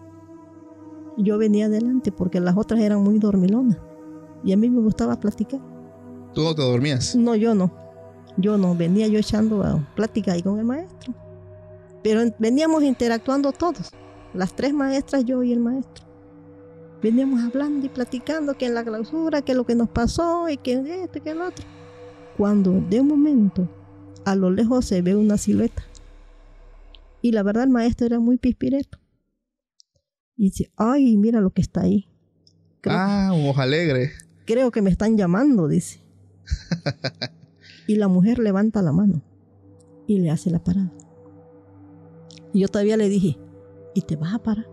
[1.17, 3.79] Yo venía adelante porque las otras eran muy dormilonas.
[4.45, 5.61] Y a mí me gustaba platicar.
[6.35, 7.17] ¿Tú no te dormías?
[7.17, 7.84] No, yo no.
[8.37, 8.75] Yo no.
[8.75, 11.15] Venía yo echando a plática ahí con el maestro.
[12.03, 13.91] Pero en- veníamos interactuando todos.
[14.35, 16.05] Las tres maestras, yo y el maestro.
[17.03, 20.73] Veníamos hablando y platicando que en la clausura, que lo que nos pasó y que
[21.05, 21.65] esto y que el otro.
[22.37, 23.69] Cuando de un momento
[24.25, 25.85] a lo lejos se ve una silueta.
[27.23, 28.99] Y la verdad el maestro era muy pispireto.
[30.37, 32.09] Y dice, ay, mira lo que está ahí.
[32.81, 34.11] Creo, Ah, un ojo alegre.
[34.47, 36.01] creo que me están llamando, dice.
[37.87, 39.23] y la mujer levanta la mano
[40.07, 40.93] y le hace la parada.
[42.53, 43.39] Y yo todavía le dije,
[43.95, 44.67] ¿y te vas a parar?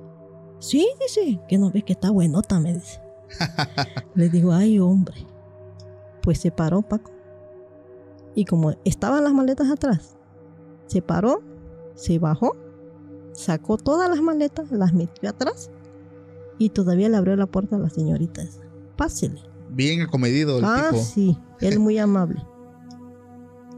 [0.60, 3.02] Sí, dice, que no ves que está buenota, me dice.
[4.16, 5.26] le digo, ay, hombre.
[6.22, 7.12] Pues se paró, Paco.
[8.36, 10.16] Y como estaban las maletas atrás,
[10.86, 11.42] se paró,
[11.96, 12.56] se bajó,
[13.34, 15.72] sacó todas las maletas, las metió atrás
[16.60, 18.62] y todavía le abrió la puerta a la señorita esa.
[18.96, 19.42] Pásele.
[19.72, 21.02] Bien acomedido el Ah, tipo.
[21.04, 22.46] sí, él muy amable.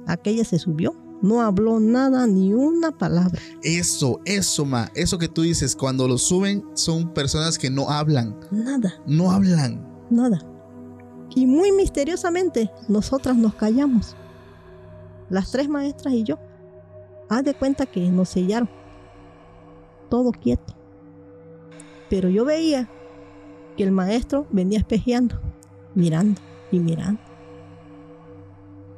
[0.07, 3.39] Aquella se subió, no habló nada, ni una palabra.
[3.61, 4.91] Eso, eso, ma.
[4.95, 8.37] Eso que tú dices, cuando lo suben, son personas que no hablan.
[8.51, 9.87] Nada, No hablan.
[10.09, 10.39] nada.
[11.35, 14.15] Y muy misteriosamente, nosotras nos callamos.
[15.29, 16.37] Las tres maestras y yo.
[17.29, 18.69] Haz de cuenta que nos sellaron.
[20.09, 20.75] Todo quieto.
[22.09, 22.87] Pero yo veía
[23.75, 25.39] que el maestro venía espejeando,
[25.95, 26.39] mirando
[26.71, 27.21] y mirando.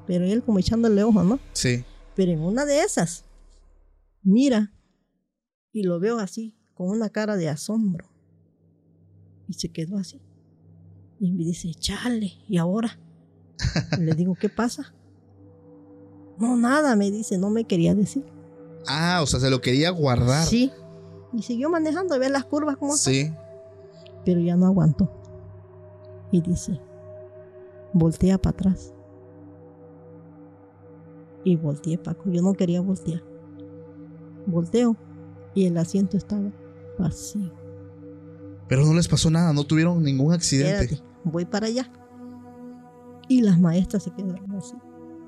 [0.07, 1.39] Pero él como echándole ojo, ¿no?
[1.53, 1.83] Sí.
[2.15, 3.25] Pero en una de esas,
[4.23, 4.71] mira,
[5.71, 8.07] y lo veo así, con una cara de asombro.
[9.47, 10.21] Y se quedó así.
[11.19, 12.99] Y me dice, chale, ¿y ahora?
[13.99, 14.93] Le digo, ¿qué pasa?
[16.37, 18.25] No, nada, me dice, no me quería decir.
[18.87, 20.45] Ah, o sea, se lo quería guardar.
[20.45, 20.71] Sí.
[21.33, 23.13] Y siguió manejando, ver las curvas como están.
[23.13, 23.33] Sí.
[24.25, 25.11] Pero ya no aguantó.
[26.31, 26.79] Y dice,
[27.93, 28.94] voltea para atrás.
[31.45, 32.29] Y volteé, Paco.
[32.29, 33.23] Yo no quería voltear.
[34.45, 34.97] Volteo
[35.53, 36.51] y el asiento estaba
[36.99, 37.51] vacío.
[38.67, 40.99] Pero no les pasó nada, no tuvieron ningún accidente.
[41.23, 41.89] Voy para allá.
[43.29, 44.75] Y las maestras se quedaron así.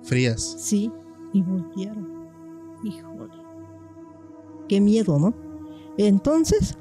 [0.03, 0.55] Frías.
[0.59, 0.91] Sí,
[1.33, 2.27] y voltearon.
[2.83, 3.33] Híjole.
[4.67, 5.33] Qué miedo, ¿no?
[5.97, 6.77] Entonces,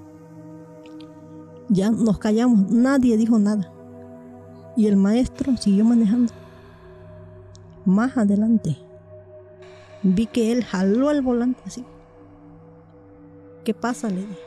[1.69, 2.71] ya nos callamos.
[2.71, 3.73] Nadie dijo nada.
[4.77, 6.33] Y el maestro siguió manejando.
[7.85, 8.77] Más adelante,
[10.15, 11.85] vi que él jaló el volante así.
[13.65, 14.09] ¿Qué pasa?
[14.09, 14.39] Le dije.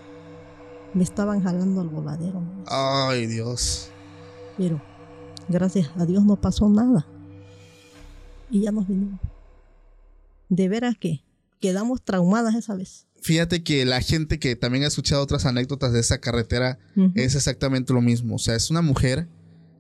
[0.94, 2.42] Me estaban jalando al voladero.
[2.66, 3.90] Ay, Dios.
[4.58, 4.82] Pero
[5.48, 7.06] gracias a Dios no pasó nada.
[8.50, 9.20] Y ya nos vinimos.
[10.48, 11.24] De veras que
[11.60, 13.06] quedamos traumadas esa vez.
[13.22, 17.12] Fíjate que la gente que también ha escuchado otras anécdotas de esa carretera Ujú.
[17.16, 18.36] es exactamente lo mismo.
[18.36, 19.28] O sea, es una mujer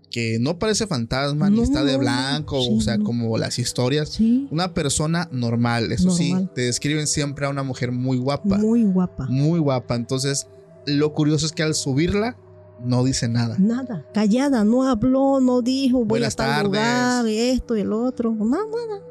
[0.09, 4.09] que no parece fantasma ni está de blanco, Sí, o sea, como las historias.
[4.09, 8.83] Sí, Una persona normal, eso sí, te describen siempre a una mujer muy guapa, muy,
[8.83, 9.27] muy guapa.
[9.29, 9.95] guapa.
[9.95, 10.47] Entonces,
[10.85, 12.37] lo curioso es que al subirla
[12.83, 13.55] no dice nada.
[13.59, 18.31] Nada, callada, no habló, no dijo, voy Buenas a tal lugar, esto y el otro.
[18.33, 19.01] No, nada.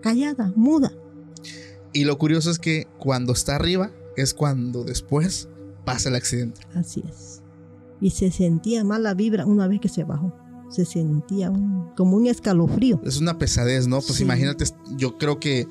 [0.00, 0.92] Callada, muda.
[1.92, 5.48] Y lo curioso es que cuando está arriba es cuando después
[5.84, 6.62] pasa el accidente.
[6.74, 7.42] Así es.
[8.00, 10.32] Y se sentía mala vibra una vez que se bajó.
[10.72, 13.00] Se sentía un- como un escalofrío.
[13.04, 13.96] Es una pesadez, ¿no?
[14.00, 14.22] Pues Sí.
[14.24, 14.64] imagínate,
[14.96, 15.68] yo creo que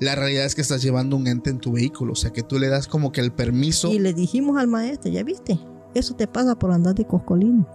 [0.00, 2.58] la realidad es que estás llevando un ente en tu vehículo, o sea, que tú
[2.58, 3.92] le das como que el permiso.
[3.92, 5.58] Y le dijimos al maestro, ya viste,
[5.94, 7.66] eso te pasa por andar de coscolino.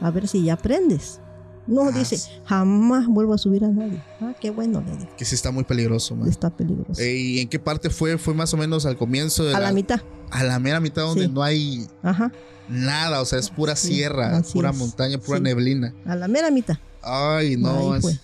[0.00, 1.20] A ver si ya aprendes.
[1.66, 4.02] No, Ah, dice, jamás vuelvo a subir a nadie.
[4.20, 5.16] Ah, qué bueno, le digo.
[5.16, 6.28] Que sí está muy peligroso, man.
[6.28, 7.00] Está peligroso.
[7.00, 8.18] Eh, ¿Y en qué parte fue?
[8.18, 10.00] Fue más o menos al comienzo de a la mitad.
[10.30, 11.30] a la mera mitad donde Sí.
[11.32, 12.30] no hay Ajá.
[12.68, 14.76] nada, o sea, es pura Sí, sierra, pura es.
[14.76, 15.44] montaña, pura Sí.
[15.44, 15.94] neblina.
[16.04, 16.76] A la mera mitad.
[17.02, 17.98] Ay, no.
[18.00, 18.18] Fue.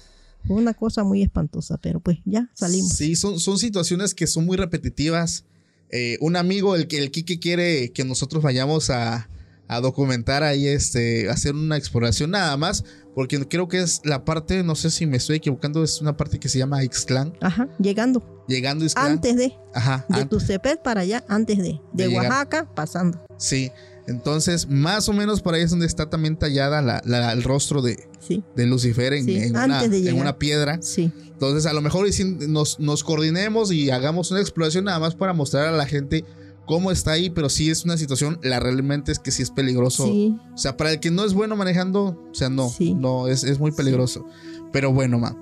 [0.46, 2.92] Fue una cosa muy espantosa, pero pues ya salimos.
[2.92, 5.44] Sí, son, son situaciones que son muy repetitivas.
[5.90, 9.29] Eh, un amigo, el que el Kike quiere que nosotros vayamos a,
[9.72, 14.62] a documentar ahí, este, hacer una exploración nada más, porque creo que es la parte,
[14.64, 17.35] no sé si me estoy equivocando, es una parte que se llama Ixtlán.
[17.40, 18.44] Ajá, llegando.
[18.48, 18.85] Llegando.
[18.96, 21.80] Antes de, Ajá, de an- Tuxtepec para allá, antes de.
[21.92, 22.24] De, De llegar.
[22.26, 23.24] Oaxaca, pasando.
[23.38, 23.70] Sí,
[24.06, 27.80] Entonces, más o menos por ahí es donde está también tallada la- la- el rostro
[27.80, 30.78] de, Sí, de Lucifer en, Sí, en una, antes de en una piedra.
[30.83, 31.12] sí.
[31.33, 32.09] Entonces, a lo mejor
[32.48, 36.24] nos, nos coordinemos y hagamos una exploración nada más para mostrar a la gente
[36.70, 40.06] cómo está ahí, pero sí es una situación, la realmente es que sí es peligroso.
[40.06, 42.94] Sí, O sea, para el que no es bueno manejando, o sea, no, Sí.
[42.94, 44.24] no, es, es muy peligroso.
[44.72, 45.37] Pero bueno, ma,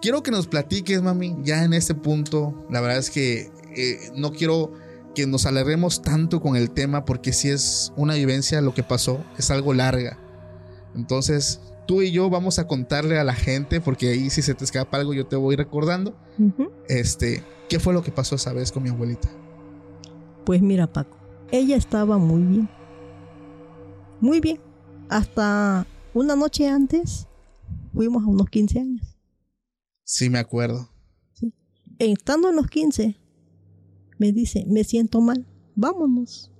[0.00, 4.30] quiero que nos platiques, mami, ya en este punto, la verdad es que eh, no
[4.30, 4.72] quiero
[5.16, 9.24] que nos alarguemos tanto con el tema porque si es una vivencia lo que pasó,
[9.36, 10.16] es algo larga.
[10.94, 14.64] Entonces, tú y yo vamos a contarle a la gente, porque ahí si se te
[14.64, 16.14] escapa algo yo te voy recordando,
[16.88, 19.28] este, ¿qué fue lo que pasó esa vez con mi abuelita?
[20.48, 21.18] Pues mira, Paco,
[21.52, 22.70] ella estaba muy bien.
[24.18, 24.58] Muy bien.
[25.10, 27.28] Hasta una noche antes
[27.92, 29.18] fuimos a unos 15 años.
[30.04, 30.88] Sí, me acuerdo.
[31.98, 33.20] Estando en los 15,
[34.16, 36.50] me dice, me siento mal, vámonos.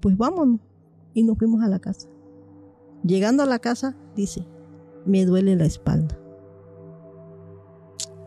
[0.00, 0.62] Pues vámonos.
[1.12, 2.08] Y nos fuimos a la casa.
[3.04, 4.46] Llegando a la casa, dice,
[5.04, 6.18] me duele la espalda.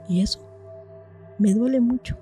[0.08, 0.48] ¿Y eso?
[1.40, 2.20] Me duele mucho.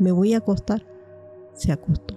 [0.00, 0.84] Me voy a acostar.
[1.54, 2.16] Se acostó.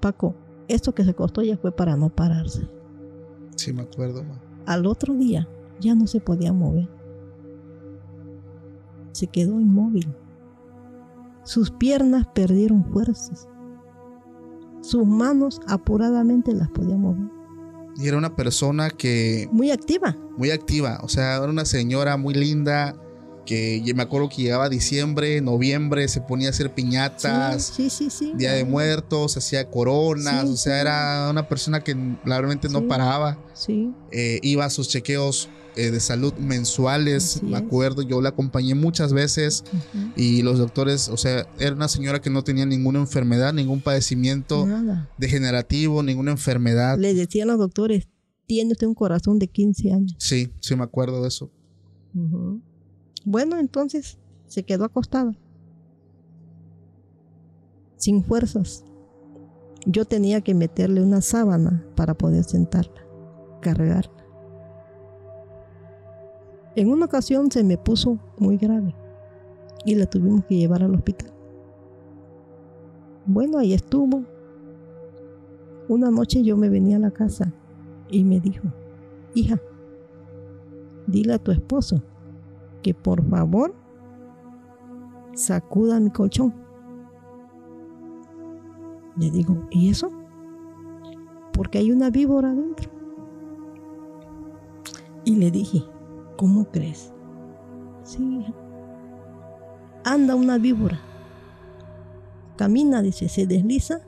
[0.00, 0.34] Paco,
[0.68, 2.68] esto que se acostó ya fue para no pararse.
[3.56, 4.40] Sí, me acuerdo, ma.
[4.66, 5.48] Al otro día
[5.80, 6.88] ya no se podía mover.
[9.12, 10.08] Se quedó inmóvil.
[11.44, 13.48] Sus piernas perdieron fuerzas.
[14.80, 17.28] Sus manos apuradamente las podía mover.
[17.96, 20.14] Y era una persona que Muy activa.
[20.36, 22.94] muy activa, o sea, era una señora muy linda
[23.48, 28.10] que yo me acuerdo que llegaba diciembre, noviembre, se ponía a hacer piñatas, Sí, sí,
[28.10, 28.10] sí.
[28.10, 28.32] sí.
[28.36, 33.90] Día de Muertos, hacía coronas, o sea, era una persona que realmente no paraba, Sí,
[34.12, 39.14] eh, iba a sus chequeos eh, de salud mensuales, me acuerdo, yo la acompañé muchas
[39.14, 39.64] veces
[40.14, 44.66] y los doctores, o sea, era una señora que no tenía ninguna enfermedad, ningún padecimiento
[44.66, 45.10] Nada.
[45.16, 46.98] degenerativo, ninguna enfermedad.
[46.98, 48.08] Le decían los doctores,
[48.46, 50.16] tiene usted un corazón de 15 años.
[50.18, 51.50] Sí, sí me acuerdo de eso.
[52.14, 52.60] Ujú.
[53.30, 55.36] Bueno, entonces se quedó acostada.
[57.96, 58.86] Sin fuerzas.
[59.84, 63.02] Yo tenía que meterle una sábana para poder sentarla,
[63.60, 64.24] cargarla.
[66.74, 68.94] En una ocasión se me puso muy grave
[69.84, 71.30] y la tuvimos que llevar al hospital.
[73.26, 74.24] Bueno, ahí estuvo.
[75.86, 77.52] Una noche yo me venía a la casa
[78.08, 78.68] y me dijo,
[79.34, 79.60] hija,
[81.06, 82.02] dile a tu esposo
[82.94, 83.74] por favor
[85.34, 86.54] sacuda mi colchón.
[89.16, 90.12] Le digo, ¿y eso?
[91.52, 92.90] Porque hay una víbora dentro.
[95.24, 95.84] Y le dije,
[96.36, 97.12] ¿cómo crees?
[98.02, 98.46] Sí.
[100.04, 101.00] Anda una víbora.
[102.56, 104.00] Camina, dice, se desliza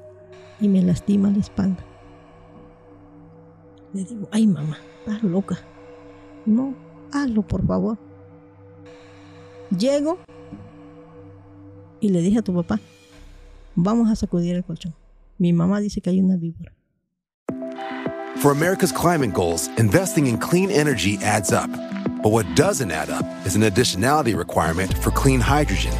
[0.61, 1.85] y me lastima la espalda.
[3.93, 5.59] Le digo, ay mamá, estás loca.
[6.47, 6.75] No,
[7.13, 7.99] hazlo por favor.
[9.71, 10.19] Llego
[12.01, 12.81] y le dije a tu papá,
[13.77, 14.95] vamos a sacudir el colchón.
[15.39, 16.73] Mi mamá dice que hay una víbora.
[18.41, 21.71] For America's climate goals, investing in clean energy adds up.
[22.23, 25.93] But what doesn't add up is an additionality requirement for clean hydrogen.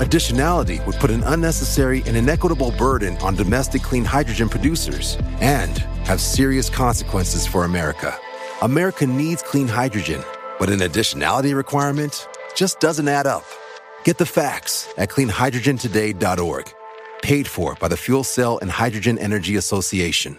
[0.00, 6.20] Additionality would put an unnecessary and inequitable burden on domestic clean hydrogen producers and have
[6.20, 8.18] serious consequences for America.
[8.62, 10.22] America needs clean hydrogen,
[10.58, 13.44] but an additionality requirement just doesn't add up.
[14.04, 16.72] Get the facts at cleanhydrogentoday.org.
[17.22, 20.38] Paid for by the Fuel Cell and Hydrogen Energy Association.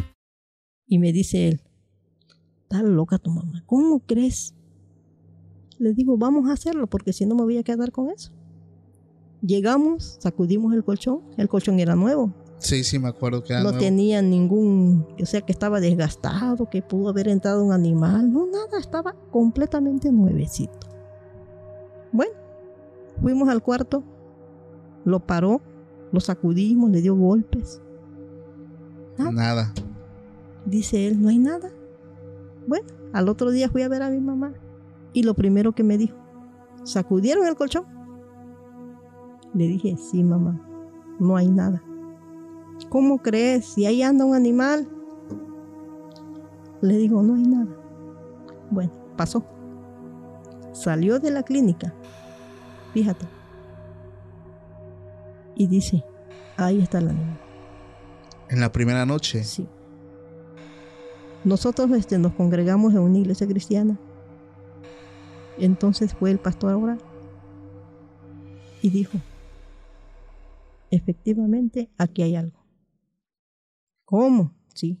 [0.91, 1.61] Y me dice él,
[2.63, 4.53] estás loca tu mamá, ¿cómo crees?
[5.77, 8.33] Le digo, vamos a hacerlo porque si no me voy a quedar con eso.
[9.41, 13.69] Llegamos, sacudimos el colchón, el colchón era nuevo, Sí, sí, me acuerdo que era no
[13.69, 13.79] nuevo.
[13.79, 18.77] tenía ningún, o sea que estaba desgastado, que pudo haber entrado un animal, no, nada,
[18.77, 20.77] estaba completamente nuevecito.
[22.11, 22.33] Bueno,
[23.21, 24.03] fuimos al cuarto,
[25.05, 25.61] lo paró,
[26.11, 27.81] lo sacudimos, le dio golpes.
[29.17, 29.73] Nada.
[30.65, 31.69] Dice él, no hay nada.
[32.67, 34.53] Bueno, al otro día fui a ver a mi mamá
[35.13, 36.15] y lo primero que me dijo,
[36.83, 37.85] ¿sacudieron el colchón?
[39.53, 40.59] Le dije, sí, mamá.
[41.19, 41.83] no hay nada.
[42.89, 43.65] ¿Cómo crees?
[43.65, 44.87] Si ahí anda un animal.
[46.81, 47.67] Le digo, no hay nada.
[48.69, 49.45] Bueno, pasó.
[50.71, 51.93] Salió de la clínica.
[52.93, 53.27] Fíjate.
[55.55, 56.03] Y dice,
[56.57, 57.39] ahí está el animal.
[58.49, 59.43] En la primera noche.
[59.43, 59.67] Sí.
[61.43, 63.97] Nosotros este, nos congregamos en una iglesia cristiana.
[65.57, 66.97] Entonces fue el pastor a orar
[68.81, 69.17] y dijo,
[70.89, 72.59] efectivamente, aquí hay algo.
[74.05, 74.53] ¿Cómo?
[74.73, 74.99] Sí.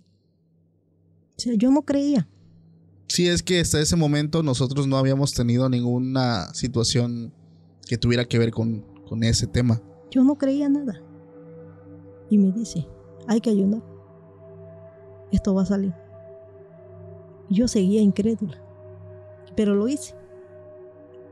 [1.37, 2.27] O sea, yo no creía.
[3.07, 7.33] Sí, es que hasta ese momento nosotros no habíamos tenido ninguna situación
[7.87, 9.81] que tuviera que ver con, con ese tema.
[10.11, 11.01] Yo no creía nada.
[12.29, 12.87] Y me dice,
[13.27, 13.83] hay que ayunar.
[15.31, 15.93] Esto va a salir.
[17.51, 18.57] Yo seguía incrédula,
[19.57, 20.15] pero lo hice.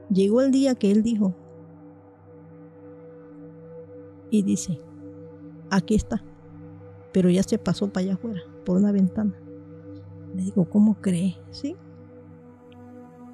[0.09, 1.33] Llegó el día que él dijo,
[4.29, 4.81] y dice,
[5.69, 6.21] aquí está,
[7.13, 9.33] pero ya se pasó para allá afuera, por una ventana.
[10.35, 11.37] Le digo, ¿cómo cree?
[11.51, 11.77] Sí.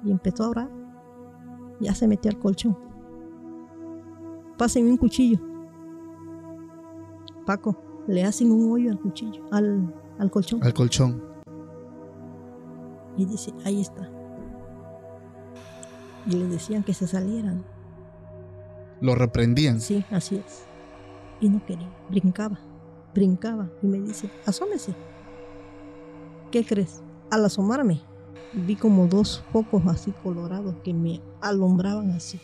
[0.04, 0.70] Y empezó a orar.
[1.80, 2.78] Ya se metió al colchón.
[4.56, 5.40] Pásenme un cuchillo.
[7.44, 10.62] Paco, le hacen un hoyo al cuchillo, al, al colchón.
[10.62, 11.35] Al colchón.
[13.16, 14.08] Y dice, ahí está.
[16.26, 17.64] Y le decían que se salieran.
[19.00, 19.80] Lo reprendían.
[19.80, 20.64] Sí, así es.
[21.40, 21.90] Y no quería.
[22.10, 22.58] Brincaba,
[23.14, 23.70] brincaba.
[23.82, 24.94] Y me dice, asómese.
[26.50, 27.02] ¿Qué crees?
[27.30, 28.00] Al asomarme,
[28.54, 32.40] vi como dos focos así colorados que me alumbraban así.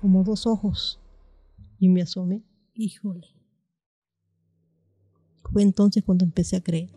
[0.00, 1.00] Como dos ojos.
[1.78, 2.44] Y me asomé.
[2.74, 3.26] Híjole.
[5.52, 6.90] Fue entonces cuando empecé a creer.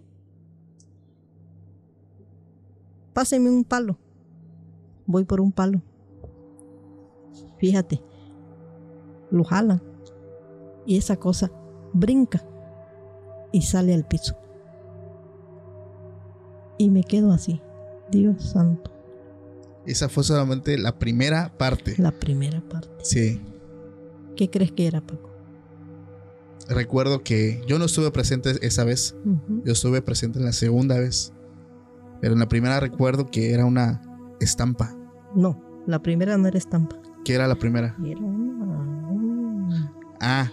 [3.14, 3.98] Páseme un palo.
[5.06, 5.82] Voy por un palo.
[7.58, 8.02] Fíjate.
[9.30, 9.82] Lo jalan.
[10.86, 11.52] Y esa cosa
[11.94, 12.44] brinca
[13.52, 14.36] y sale al piso.
[16.78, 17.62] Y me quedo así.
[18.12, 18.92] Dios santo.
[19.86, 21.96] Esa fue solamente la primera parte.
[21.98, 22.90] La primera parte.
[23.04, 23.42] Sí.
[24.36, 25.30] ¿Qué crees que era, Paco?
[26.70, 29.16] Recuerdo que yo no estuve presente esa vez.
[29.66, 31.34] Yo estuve presente en la segunda vez.
[32.22, 34.02] Pero en la primera recuerdo que era una
[34.40, 34.96] estampa.
[35.36, 36.98] No, la primera no era estampa.
[37.26, 37.96] ¿Qué era la primera?
[38.06, 38.66] Era una.
[39.10, 40.52] una- Ah,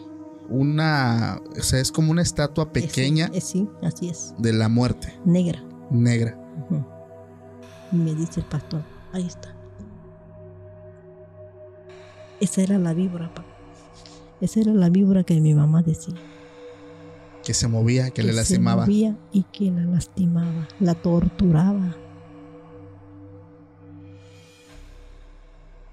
[0.48, 1.40] una.
[1.58, 4.34] O sea, es como una estatua pequeña Ese- eh, sí, así es.
[4.38, 5.62] de la muerte, Negra.
[5.90, 6.38] negra.
[7.92, 9.54] Y me dice el pastor, ahí está.
[12.40, 13.48] Esa era la víbora, Paco.
[14.40, 16.14] Esa era la víbora que mi mamá decía.
[17.48, 18.84] Que se movía, que, le se lastimaba.
[18.84, 21.96] movía y que la lastimaba, la torturaba.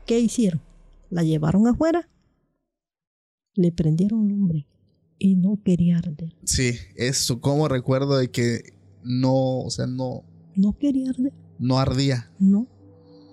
[0.06, 0.60] ¿Qué hicieron?
[1.10, 2.10] La llevaron afuera,
[3.54, 4.68] le prendieron lumbre
[5.18, 6.36] y no quería arder.
[6.44, 8.74] Sí, eso, como recuerdo de que
[9.06, 12.32] no, o sea, no, No quería arder, no ardía.
[12.38, 12.68] no.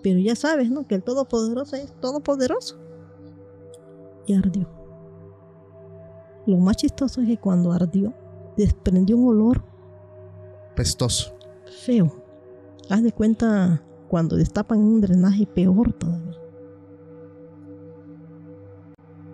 [0.05, 0.87] Pero ya sabes, ¿no?
[0.87, 2.79] Que el Todopoderoso es Todopoderoso.
[4.29, 4.69] Y ardió.
[6.47, 8.13] Lo más chistoso es que cuando ardió,
[8.57, 9.63] desprendió un olor
[10.75, 11.33] Pestoso.
[11.85, 12.13] feo.
[12.91, 16.39] Haz de cuenta cuando destapan un drenaje peor todavía.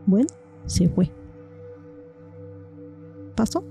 [0.07, 0.29] Bueno,
[0.67, 1.11] se fue.
[3.35, 3.65] Pasó.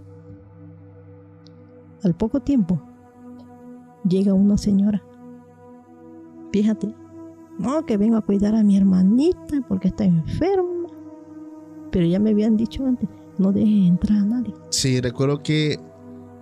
[2.04, 2.82] Al poco tiempo
[4.08, 5.04] llega una señora.
[6.52, 6.94] Fíjate,
[7.60, 10.88] no, que vengo a cuidar a mi hermanita porque está enferma.
[11.92, 14.54] Pero ya me habían dicho antes, no deje entrar a nadie.
[14.70, 15.80] Sí, recuerdo que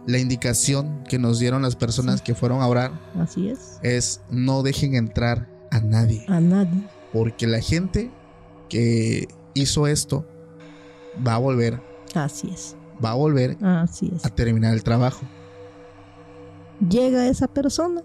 [0.08, 3.79] la indicación que nos dieron las personas que fueron a orar Así es.
[3.81, 6.23] es no dejen entrar a nadie.
[6.27, 6.88] A nadie.
[7.12, 8.12] Porque la gente
[8.69, 10.25] que hizo esto
[11.25, 11.81] va a volver,
[12.13, 12.75] Así es.
[13.03, 14.25] va a volver Así es.
[14.25, 15.25] a terminar el trabajo.
[16.88, 18.01] llega esa persona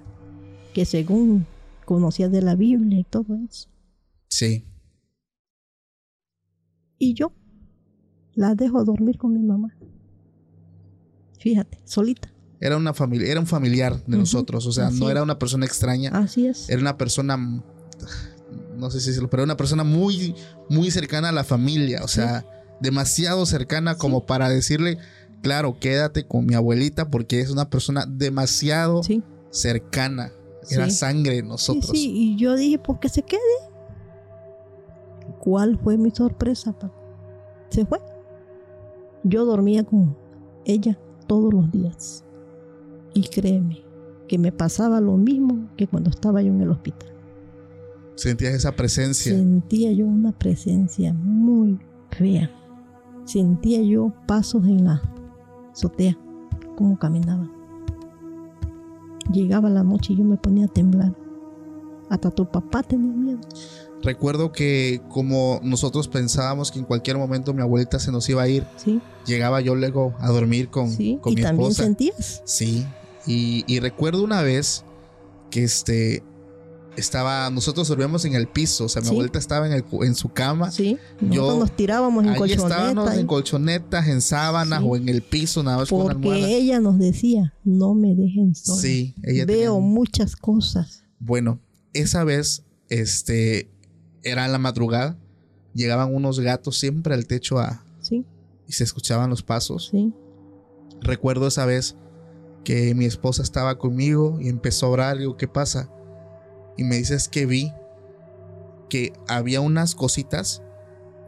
[0.72, 1.46] que según
[1.85, 3.68] conocía de la Biblia y todo eso.
[4.29, 4.64] Sí,
[6.98, 7.33] Y yo
[8.35, 9.75] la dejo dormir con mi mamá.
[11.38, 12.33] Fíjate, solita.
[12.61, 15.12] era una familia, era un familiar de nosotros, o sea, así no es.
[15.12, 16.68] era una persona extraña, Así es.
[16.68, 17.37] era una persona
[18.76, 20.35] no sé si decirlo, pero era una persona muy
[20.68, 22.45] muy cercana a la familia, o sea,
[22.81, 24.99] demasiado cercana como para decirle,
[25.43, 30.33] claro, quédate con mi abuelita porque es una persona demasiado Sí, cercana.
[30.70, 31.91] Era sangre de nosotros.
[31.91, 32.11] sí.
[32.14, 33.41] Y yo dije, pues que se quede.
[35.41, 36.93] ¿Cuál fue mi sorpresa, papá?
[37.70, 37.99] Se fue.
[39.25, 40.16] Yo dormía con
[40.64, 42.25] ella todos los días.
[43.14, 43.83] Y créeme,
[44.29, 47.11] que me pasaba lo mismo que cuando estaba yo en el hospital.
[48.14, 49.35] Sentías esa presencia.
[49.35, 51.79] Sentía yo una presencia muy
[52.11, 52.51] fea.
[53.25, 55.03] sentía yo pasos en la
[55.73, 56.18] azotea,
[56.77, 57.51] como caminaba.
[59.33, 61.14] Llegaba la noche y yo me ponía a temblar.
[62.09, 63.41] Hasta tu papá tenía miedo.
[64.03, 68.48] Recuerdo que como nosotros pensábamos que en cualquier momento mi abuelita se nos iba a
[68.48, 71.18] ir, Sí, llegaba yo luego a dormir con, sí.
[71.20, 71.84] con y mi también esposa.
[71.84, 72.42] sentías.
[72.46, 72.86] Sí,
[73.26, 74.84] y, y recuerdo una vez
[75.51, 76.22] que este
[76.96, 79.14] estaba, nosotros dormíamos en el piso, o sea, mi Sí.
[79.14, 80.70] abuelita estaba en, el en su cama.
[80.70, 80.96] Sí.
[81.20, 85.62] Nosotros Yo- nos tirábamos en Ahí estábamos en colchonetas, en sábanas o en el piso,
[85.62, 86.40] nada más con almohada.
[86.40, 88.80] porque ella nos decía, no me dejen sola.
[88.82, 91.05] Sí, ella Veo tenía- muchas cosas.
[91.20, 91.61] Bueno,
[91.92, 93.70] esa vez, este,
[94.23, 95.16] era en la madrugada,
[95.75, 98.25] llegaban unos gatos siempre al techo a, Sí,
[98.66, 99.89] y se escuchaban los pasos.
[99.91, 100.12] sí.
[101.03, 101.97] Recuerdo esa vez
[102.62, 105.16] que mi esposa estaba conmigo y empezó a orar.
[105.18, 105.91] Digo, ¿qué pasa?
[106.77, 107.73] Y me dice, es que vi
[108.91, 110.62] que había unas cositas,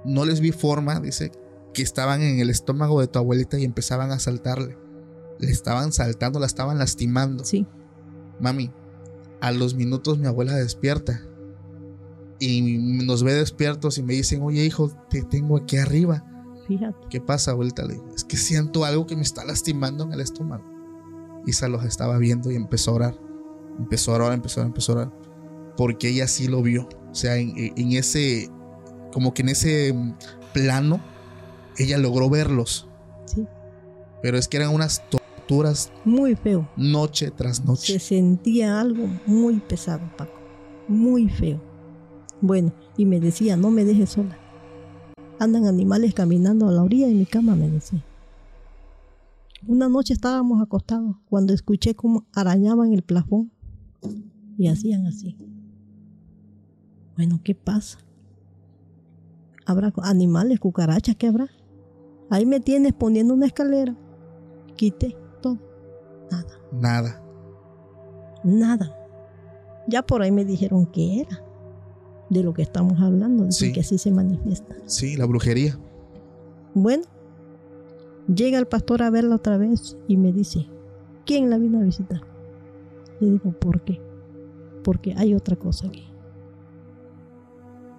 [0.05, 1.33] no les vi forma, dice,
[1.73, 4.77] que estaban en el estómago de tu abuelita y empezaban a saltarle.
[5.39, 7.45] Le estaban saltando, la estaban lastimando.
[7.47, 7.67] Sí,
[8.41, 8.71] Mami,
[9.41, 11.23] a los minutos mi abuela despierta.
[12.45, 12.61] Y
[13.05, 16.25] nos ve despiertos y me dicen, oye hijo, te tengo aquí arriba.
[16.67, 17.07] fíjate.
[17.09, 17.85] ¿Qué pasa, abuelita?
[17.85, 20.65] Le digo, es que siento algo que me está lastimando en el estómago.
[21.47, 23.21] Isa los estaba viendo y empezó a orar.
[23.79, 25.13] Empezó a orar, empezó a orar, empezó a orar.
[25.77, 26.89] Porque ella sí lo vio.
[27.11, 28.51] O sea, en, en ese,
[29.13, 29.95] como que en ese
[30.53, 31.01] plano,
[31.79, 32.89] ella logró verlos.
[33.27, 33.47] Sí.
[34.21, 36.69] Pero es que eran unas torturas Muy feo.
[36.77, 37.93] noche tras noche.
[37.95, 40.33] Se sentía algo muy pesado, Paco.
[40.89, 41.61] Muy feo.
[42.43, 44.37] Bueno, y me decía, no me dejes sola.
[45.39, 48.05] Andan animales caminando a la orilla de mi cama, me decía.
[49.67, 53.53] Una noche estábamos acostados cuando escuché cómo arañaban el plafón
[54.59, 55.37] y hacían así.
[57.17, 57.99] Bueno, ¿qué pasa?
[59.65, 61.15] ¿Habrá animales, cucarachas?
[61.15, 61.49] ¿Qué habrá?
[62.29, 63.95] Ahí me tienes poniendo una escalera.
[64.75, 65.59] Quité todo.
[66.29, 66.59] Nada.
[66.73, 67.23] Nada.
[68.43, 68.99] Nada.
[69.87, 71.52] Ya por ahí me dijeron que era.
[72.33, 73.73] De lo que estamos hablando, Sí.
[73.73, 74.75] que así se manifiesta.
[74.87, 75.79] Sí, la brujería.
[76.75, 77.03] Bueno,
[78.33, 80.67] llega el pastor a verla otra vez y me dice,
[81.27, 82.23] ¿quién la vino a visitar?
[83.21, 84.01] Le digo, ¿por qué?
[84.83, 86.05] Porque hay otra cosa aquí.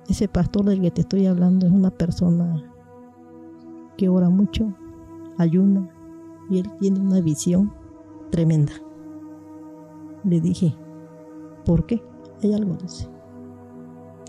[0.09, 2.73] Ese pastor del que te estoy hablando es una persona
[3.97, 4.73] que ora mucho,
[5.37, 5.89] ayuna
[6.49, 7.71] y él tiene una visión
[8.31, 8.73] tremenda.
[10.23, 10.75] Le dije,
[11.65, 12.01] ¿por qué?
[12.41, 13.07] Hay algo, dice.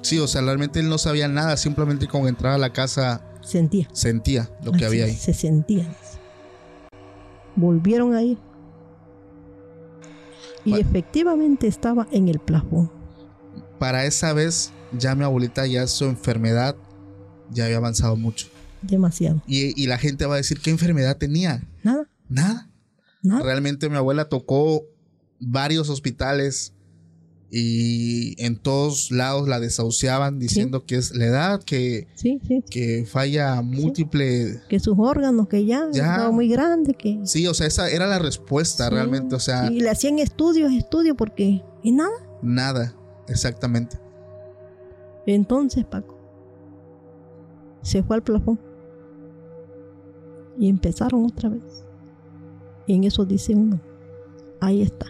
[0.04, 1.56] Sí, o sea, realmente él no sabía nada.
[1.56, 3.88] Simplemente con entrar a la casa Sentía.
[3.92, 5.14] sentía lo que Así había ahí.
[5.16, 5.94] Se sentían.
[7.56, 8.38] Volvieron a ir.
[10.64, 10.86] Y Bueno.
[10.88, 12.90] efectivamente estaba en el plafón.
[13.78, 16.76] Para esa vez, ya mi abuelita, ya su enfermedad
[17.50, 18.48] ya había avanzado mucho.
[18.82, 19.40] Demasiado.
[19.46, 21.62] Y, y la gente va a decir, ¿qué enfermedad tenía?
[21.82, 22.68] Nada, Nada.
[23.22, 23.42] nada.
[23.42, 24.82] Realmente mi abuela tocó
[25.40, 26.73] varios hospitales
[27.50, 32.64] y en todos lados la desahuciaban diciendo que es la edad, que, Sí, sí.
[32.68, 34.60] que falla múltiple.
[34.68, 36.12] Que sus órganos, que ya, Ya.
[36.14, 37.20] estaba muy grande, que.
[37.24, 39.34] Sí, o sea, esa era la respuesta realmente.
[39.36, 41.62] O sea, Y le hacían estudios, estudios, porque.
[41.82, 42.10] Y nada.
[42.42, 42.94] nada,
[43.28, 43.98] exactamente.
[45.26, 46.18] Entonces, Paco.
[47.82, 48.58] Se fue al plafón.
[50.58, 51.62] Y empezaron otra vez.
[52.86, 53.80] Y en eso dice uno.
[54.60, 55.06] Ahí está.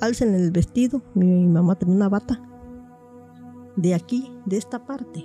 [0.00, 1.02] Alcen el vestido.
[1.14, 2.40] Mi, mamá tenía una bata.
[3.76, 5.24] De aquí, de esta parte.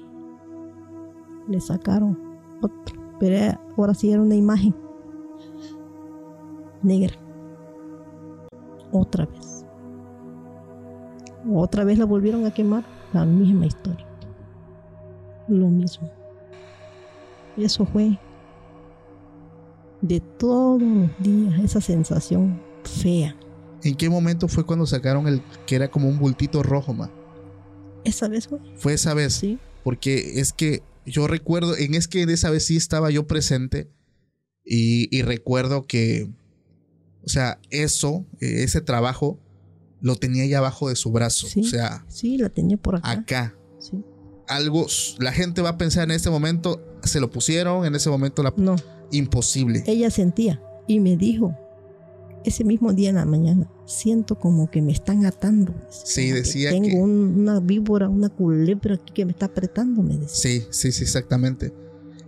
[1.48, 2.18] Le sacaron
[2.62, 3.00] otro.
[3.20, 4.76] Pero ahora sí era una imagen.
[6.82, 7.14] Negra.
[8.92, 9.66] Otra vez.
[11.54, 12.84] Otra vez la volvieron a quemar.
[13.14, 14.08] La misma historia.
[15.48, 16.10] Lo mismo.
[17.58, 18.18] Y eso fue
[20.02, 23.36] de todos los días esa sensación fea.
[23.84, 27.12] ¿En qué momento fue cuando sacaron el que era como un bultito rojo, ma?
[28.04, 28.60] Esa vez fue.
[28.78, 29.34] Fue esa vez.
[29.34, 29.60] Sí.
[29.84, 33.90] Porque es que yo recuerdo, en es que de esa vez sí estaba yo presente
[34.64, 36.30] y, y recuerdo que,
[37.24, 39.40] o sea, eso, eh, ese trabajo,
[40.00, 41.48] lo tenía ya abajo de su brazo.
[41.48, 41.62] Sí.
[41.62, 43.12] O sea, Sí, la tenía por acá.
[43.12, 43.56] acá.
[43.80, 44.04] Sí.
[44.48, 44.86] Algo,
[45.20, 48.54] la gente va a pensar en este momento, se lo pusieron, en ese momento la...
[48.58, 48.76] No,
[49.12, 49.84] Imposible.
[49.88, 51.56] ella sentía y me dijo
[52.46, 55.74] ese mismo día en la mañana, siento como que me están atando.
[55.90, 59.48] Sí, Como que decía Tengo que- un- una víbora, una culebra aquí que me está
[59.48, 60.28] apretando, me decía.
[60.30, 61.74] Sí, sí, sí, exactamente.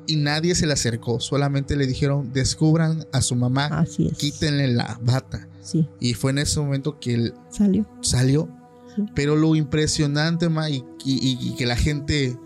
[0.06, 4.18] Y nadie se le acercó, solamente le dijeron, descubran a su mamá, Así es.
[4.18, 5.48] quítenle la bata.
[5.62, 7.88] Sí, Y fue en ese momento que él salió.
[8.02, 8.50] salió.
[8.96, 9.06] Sí.
[9.16, 12.38] Pero lo impresionante, ma, y, y- y que la gente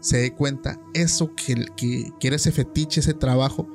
[0.00, 3.68] se dé cuenta eso que, que, que era ese fetiche, ese trabajo.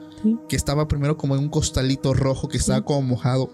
[0.48, 3.50] Que estaba primero como en un costalito rojo que estaba como mojado.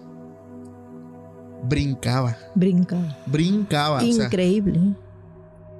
[1.67, 3.17] Brincaba, Brincaba.
[3.25, 3.97] brincaba.
[3.97, 4.79] o sea, Increíble.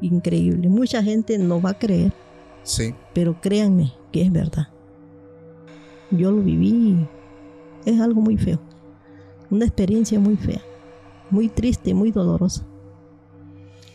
[0.02, 0.68] Increíble.
[0.68, 2.12] Mucha gente no va a creer,
[2.64, 4.68] sí, pero créanme que es verdad.
[6.12, 7.08] Yo lo viví
[7.86, 8.60] es algo muy feo.
[9.50, 10.62] Una experiencia muy fea.
[11.30, 12.66] Muy triste, muy dolorosa.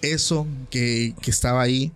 [0.02, 1.92] eso que, que estaba ahí,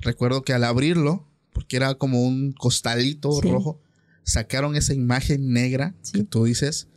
[0.00, 3.50] recuerdo que al abrirlo, porque era como un costalito Sí.
[3.50, 3.78] rojo,
[4.22, 6.12] sacaron esa imagen negra Sí.
[6.18, 6.88] que tú dices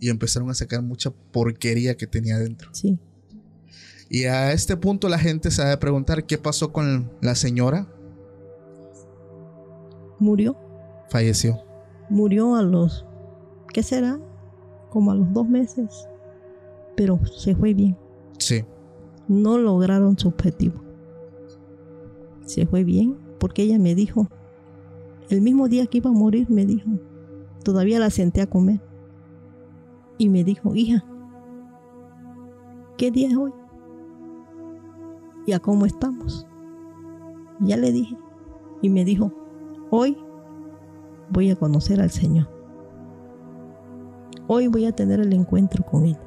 [0.00, 2.70] y empezaron a sacar mucha porquería que tenía dentro.
[2.72, 2.98] Sí.
[4.10, 7.88] Y a este punto la gente se ha de preguntar qué pasó con la señora.
[10.18, 10.56] Murió.
[11.10, 11.60] Falleció.
[12.10, 13.04] Murió a los,
[13.72, 14.20] ¿qué será?
[14.90, 16.06] Como a los dos meses.
[16.96, 17.96] Pero se fue bien.
[18.38, 18.64] Sí,
[19.26, 20.82] No lograron su objetivo.
[22.44, 24.28] Se fue bien porque ella me dijo,
[25.30, 26.88] el mismo día que iba a morir, me dijo,
[27.64, 28.80] todavía la senté a comer.
[30.18, 31.04] Y me dijo, hija,
[32.96, 33.52] ¿qué día es hoy?
[35.46, 36.46] ¿Y a cómo estamos?
[37.60, 38.16] Ya le dije.
[38.82, 39.32] Y me dijo,
[39.90, 40.16] hoy
[41.30, 42.48] voy a conocer al Señor.
[44.46, 46.18] Hoy voy a tener el encuentro con Él.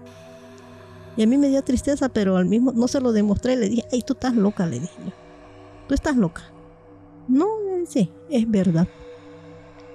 [1.16, 3.56] Y a mí me dio tristeza, pero al mismo no se lo demostré.
[3.56, 5.12] Le dije, ay, tú estás loca, le dije yo.
[5.88, 6.44] Tú estás loca.
[7.28, 7.46] No,
[7.88, 8.88] dice, es verdad.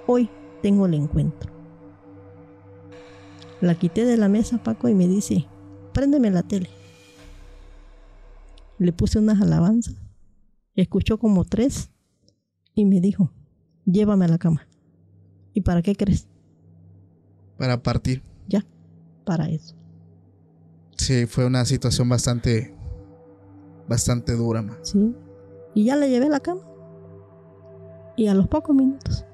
[0.07, 0.29] Hoy
[0.61, 1.51] tengo el encuentro.
[3.61, 5.47] La quité de la mesa, Paco, y me dice,
[5.93, 6.69] préndeme la tele.
[8.79, 9.95] Le puse unas alabanzas.
[10.75, 11.91] Escuchó como tres
[12.73, 13.31] y me dijo,
[13.85, 14.67] llévame a la cama.
[15.53, 16.27] ¿Y para qué crees?
[17.57, 18.21] para partir.
[18.47, 18.65] Ya,
[19.23, 19.73] para eso.
[20.97, 22.75] Sí, fue una situación bastante,
[23.87, 24.77] bastante dura, ma.
[24.81, 25.15] Sí.
[25.73, 26.61] Y ya la llevé a la cama.
[28.15, 29.25] Y a los pocos minutos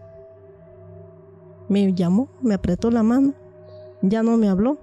[1.68, 3.34] me llamó, me apretó la mano,
[4.02, 4.80] ya no me habló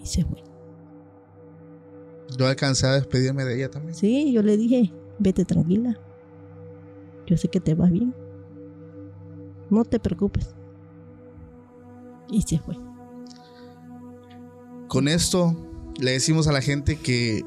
[0.00, 0.42] y se fue.
[2.36, 3.94] Yo alcancé a despedirme de ella también.
[3.94, 5.98] Sí, yo le dije, vete tranquila.
[7.26, 8.14] Yo sé que te va bien.
[9.70, 10.54] No te preocupes.
[12.30, 12.76] Y se fue.
[14.88, 15.56] Con esto
[15.98, 17.42] le decimos a la gente que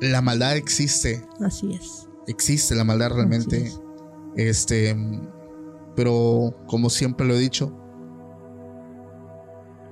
[0.00, 2.08] la maldad existe, Así es.
[2.26, 3.70] existe la maldad realmente.
[4.36, 4.96] Este,
[5.96, 7.76] pero como siempre lo he dicho,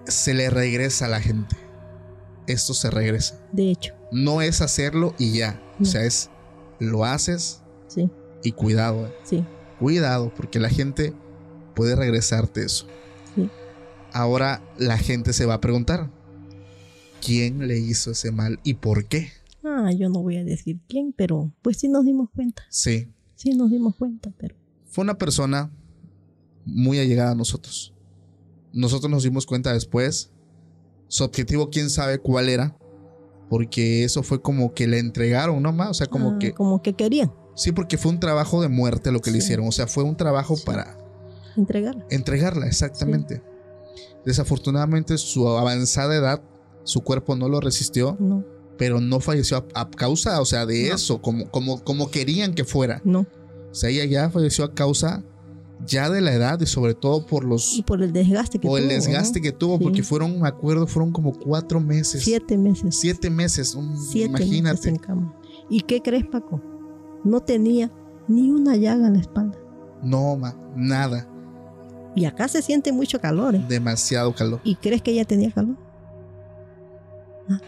[0.07, 1.57] se le regresa a la gente.
[2.47, 3.39] Esto se regresa.
[3.53, 5.61] De hecho, No es hacerlo y ya.
[5.81, 6.31] O sea, es
[6.81, 8.09] lo haces sí,
[8.43, 9.07] y cuidado.
[9.07, 9.13] eh.
[9.25, 9.45] sí,
[9.79, 11.13] Cuidado, porque la gente
[11.75, 12.87] puede regresarte eso.
[13.35, 13.49] sí.
[14.13, 16.11] Ahora la gente se va a preguntar,
[17.25, 19.31] ¿quién le hizo ese mal y por qué?
[19.63, 22.63] Ah, yo no voy a decir quién, pero pues sí nos dimos cuenta.
[22.71, 25.71] Sí, Sí nos dimos cuenta, pero fue una persona
[26.65, 27.95] muy allegada a nosotros.
[28.73, 30.33] Nosotros nos dimos cuenta después.
[31.07, 32.77] Su objetivo, quién sabe cuál era.
[33.49, 35.91] Porque eso fue como que le entregaron nomás.
[35.91, 36.53] O sea, como ah, que.
[36.53, 39.69] como que querían Sí, porque fue un trabajo de muerte lo que le hicieron.
[39.69, 40.65] O sea, fue un trabajo Sí.
[40.67, 40.99] para
[41.57, 42.07] entregarla.
[42.11, 43.41] entregarla, exactamente.
[44.25, 46.43] Desafortunadamente, su avanzada edad,
[46.83, 48.17] su cuerpo no lo resistió.
[48.19, 48.45] No,
[48.79, 50.95] Pero no falleció a, a causa, o sea, de No.
[50.95, 53.01] eso, como, como, como querían que fuera.
[53.05, 53.27] no.
[53.71, 55.23] O sea, ella ya falleció a causa
[55.87, 58.81] ya de la edad y sobre todo por los Y por el desgaste que por
[58.81, 59.43] el tuvo, desgaste ¿no?
[59.43, 59.85] que tuvo, Sí.
[59.85, 62.25] porque fueron, me acuerdo, fueron como cuatro meses.
[62.25, 62.97] Siete meses.
[62.99, 64.89] Siete meses, un- Siete meses imagínate.
[64.89, 65.35] en cama.
[65.69, 66.63] ¿Y qué crees, Paco?
[67.25, 67.93] No tenía
[68.27, 69.59] ni una llaga en la espalda.
[70.03, 71.29] No, ma, nada.
[72.17, 73.55] Y acá se siente mucho calor.
[73.55, 73.65] ¿eh?
[73.69, 74.61] Demasiado calor.
[74.65, 75.77] ¿Y crees que ella tenía calor?
[77.49, 77.63] Nada.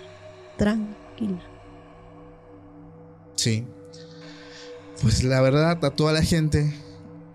[3.36, 3.64] Sí.
[5.02, 6.74] Pues la verdad, a toda la gente,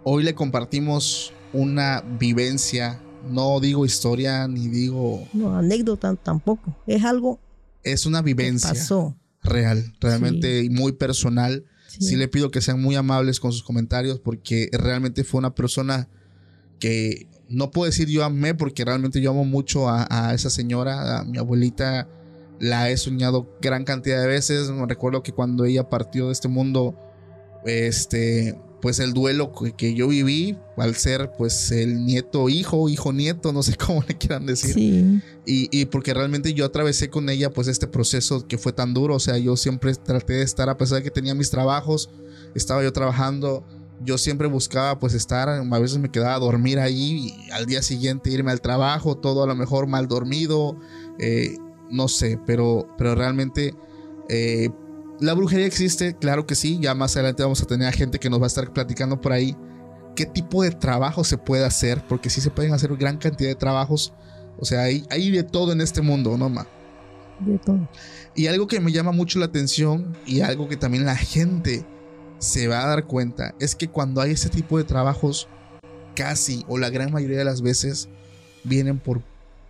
[0.04, 3.02] hoy le compartimos una vivencia.
[3.30, 5.28] No digo historia ni digo.
[5.34, 6.76] No, anécdota tampoco.
[6.86, 7.40] Es algo
[7.84, 9.16] Es una que vivencia pasó.
[9.42, 11.66] real, realmente y muy personal.
[11.88, 12.06] Sí.
[12.10, 16.08] Sí le pido que sean muy amables con sus comentarios porque realmente fue una persona
[16.80, 21.20] que no puedo decir yo amé porque realmente yo amo mucho a, a esa señora,
[21.20, 22.08] a mi abuelita.
[22.60, 24.70] La he soñado gran cantidad de veces.
[24.70, 26.96] Me recuerdo que cuando ella partió de este mundo,
[27.66, 33.14] este, pues el duelo que, que yo viví al ser pues el nieto hijo, hijo
[33.14, 34.74] nieto, no sé cómo le quieran decir.
[34.74, 35.22] Sí.
[35.46, 39.16] Y, y porque realmente yo atravesé con ella pues este proceso que fue tan duro.
[39.16, 42.10] O sea, yo siempre traté de estar, a pesar de que tenía mis trabajos,
[42.54, 43.66] estaba yo trabajando,
[44.04, 47.82] yo siempre buscaba pues estar, a veces me quedaba a dormir ahí y al día
[47.82, 50.78] siguiente irme al trabajo, todo a lo mejor mal dormido,
[51.20, 51.58] eh,
[51.90, 53.74] no sé, pero, pero realmente
[54.30, 54.70] eh,
[55.20, 56.80] La brujería existe, claro que sí.
[56.82, 59.32] Ya más adelante vamos a tener a gente que nos va a estar platicando por
[59.32, 59.56] ahí
[60.16, 63.56] qué tipo de trabajo se puede hacer, porque sí se pueden hacer gran cantidad de
[63.56, 64.14] trabajos.
[64.58, 66.66] O sea, hay, hay de todo en este mundo, ¿no, ma?
[67.40, 67.88] De todo.
[68.34, 71.86] Y algo que me llama mucho la atención y algo que también la gente
[72.40, 75.48] se va a dar cuenta es que cuando hay ese tipo de trabajos,
[76.16, 78.10] casi o la gran mayoría de las veces
[78.64, 79.22] vienen por,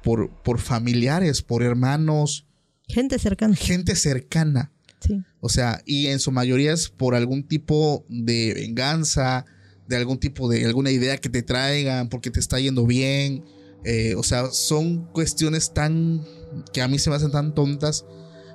[0.06, 2.46] por, por familiares, por hermanos,
[2.88, 3.56] Gente cercana.
[3.56, 4.72] gente cercana.
[5.02, 5.22] Sí.
[5.42, 9.46] O sea, y en su mayoría es por algún tipo de venganza,
[9.88, 13.44] de algún tipo de alguna idea que te traigan, porque te está yendo bien.
[13.84, 16.24] Eh, o sea, son cuestiones tan
[16.74, 18.06] que a mí se me hacen tan tontas.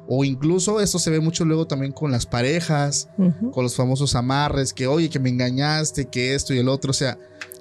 [0.08, 3.50] O incluso esto se ve mucho luego también con las parejas, Ujú.
[3.52, 6.90] con los famosos amarres, que oye, que me engañaste, que esto y el otro.
[6.90, 7.16] O sea,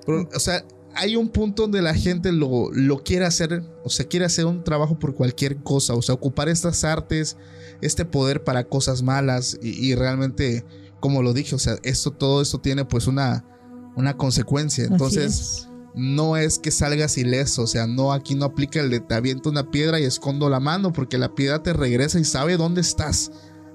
[0.06, 0.64] pero, o sea,
[0.96, 4.64] hay un punto donde la gente lo, lo quiere hacer, o sea, quiere hacer un
[4.64, 7.38] trabajo por cualquier cosa, o sea, ocupar estas artes,
[7.82, 10.66] este poder para cosas malas y, y realmente,
[11.00, 13.46] como lo dije, o sea, esto, todo esto tiene pues una,
[13.96, 14.86] una consecuencia.
[14.86, 15.70] Entonces, es.
[15.96, 19.50] no es que salgas ileso, o sea, no, aquí no aplica el de te aviento
[19.50, 23.32] una piedra y escondo la mano, porque la piedra te regresa y sabe dónde estás.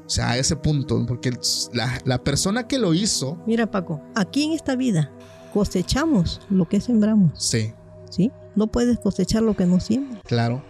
[0.07, 1.33] O sea, a ese punto, porque
[1.73, 5.11] la, la persona que lo hizo, Mira, Paco, aquí en esta vida
[5.55, 7.73] cosechamos lo que sembramos, sí,
[8.11, 8.31] ¿sí?
[8.57, 10.21] No puedes cosechar lo que no siembras.
[10.27, 10.63] claro,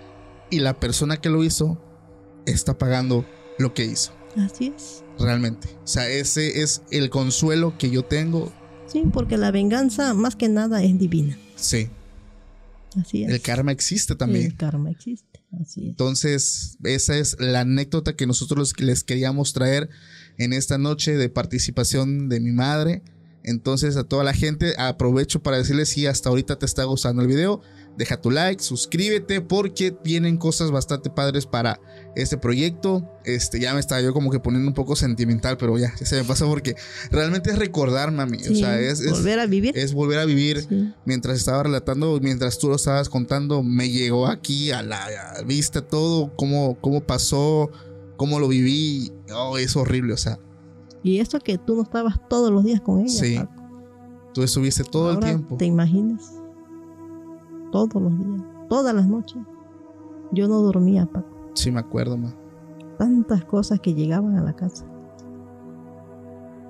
[0.51, 1.81] y la persona que lo hizo
[2.47, 3.25] está pagando
[3.59, 5.03] lo que hizo, Así es.
[5.19, 5.69] realmente.
[5.83, 8.53] O sea, ese es el consuelo que yo tengo,
[8.87, 11.37] Sí, porque la venganza más que nada es divina.
[11.57, 11.89] sí,
[13.01, 13.31] Así es.
[13.33, 14.45] el karma existe también.
[14.47, 15.41] El karma existe.
[15.61, 15.87] Así es.
[15.89, 19.89] Entonces, esa es la anécdota que nosotros les queríamos traer
[20.37, 23.03] en esta noche de participación de mi madre.
[23.45, 27.29] Entonces, a toda la gente, aprovecho para decirles si hasta ahorita te está gustando el
[27.29, 27.61] video,
[27.97, 31.79] deja tu like, suscríbete porque vienen cosas bastante padres para
[32.17, 33.09] este proyecto.
[33.25, 36.17] Este, ya me estaba yo como que poniendo un poco sentimental, pero ya, ya se
[36.17, 36.75] me pasó porque
[37.11, 38.39] realmente es recordar, mami.
[38.39, 39.77] o sea, es, es- volver a vivir.
[39.77, 40.93] es volver a vivir Sí.
[41.05, 45.05] mientras estaba relatando, mientras tú lo estabas contando, me llegó aquí a la
[45.37, 47.71] a vista todo, cómo, cómo pasó,
[48.17, 49.13] cómo lo viví.
[49.35, 50.39] Oh, es horrible, o sea,
[51.05, 53.09] Y eso que tú no estabas todos los días con ella.
[53.09, 53.53] Sí, Paco.
[54.33, 55.57] tú estuviste todo Ahora el tiempo.
[55.59, 56.33] ¿Te imaginas?
[57.71, 59.43] Todos los días, todas las noches.
[60.33, 61.29] Yo no dormía, Paco.
[61.55, 62.35] Sí, me acuerdo, ma.
[62.99, 64.87] Tantas cosas que llegaban a la casa.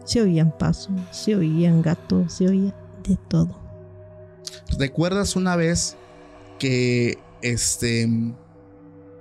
[0.05, 2.75] Se oían pasos, se oían gatos, se oía
[3.07, 3.57] de todo.
[4.79, 5.97] ¿Recuerdas una vez
[6.59, 8.11] que este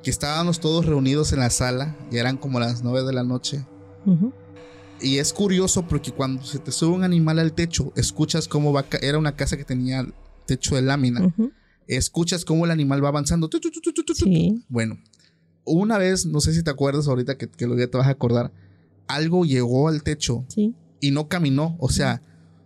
[0.02, 3.66] que estábamos todos reunidos en la sala y eran como las nueve de la noche?
[5.04, 8.86] Y es curioso porque cuando se te sube un animal al techo, escuchas cómo va,
[9.02, 10.08] era una casa que tenía
[10.48, 11.26] techo de lámina.
[11.26, 11.52] Ujú.
[11.88, 13.50] escuchas cómo el animal va avanzando.
[13.50, 14.14] Tu, tu, tu.
[14.16, 14.64] Sí.
[14.70, 14.98] Bueno,
[15.66, 18.12] una vez, no sé si te acuerdas ahorita que, que lo ya te vas a
[18.12, 18.52] acordar,
[19.08, 20.74] algo llegó al techo Sí.
[21.02, 21.76] y no caminó.
[21.80, 22.22] O sea,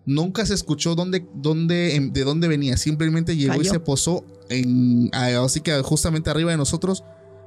[0.06, 2.78] nunca se escuchó dónde, dónde, em, de dónde venía.
[2.78, 3.72] Simplemente llegó y Cayó.
[3.72, 7.04] se posó en, así que justamente arriba de nosotros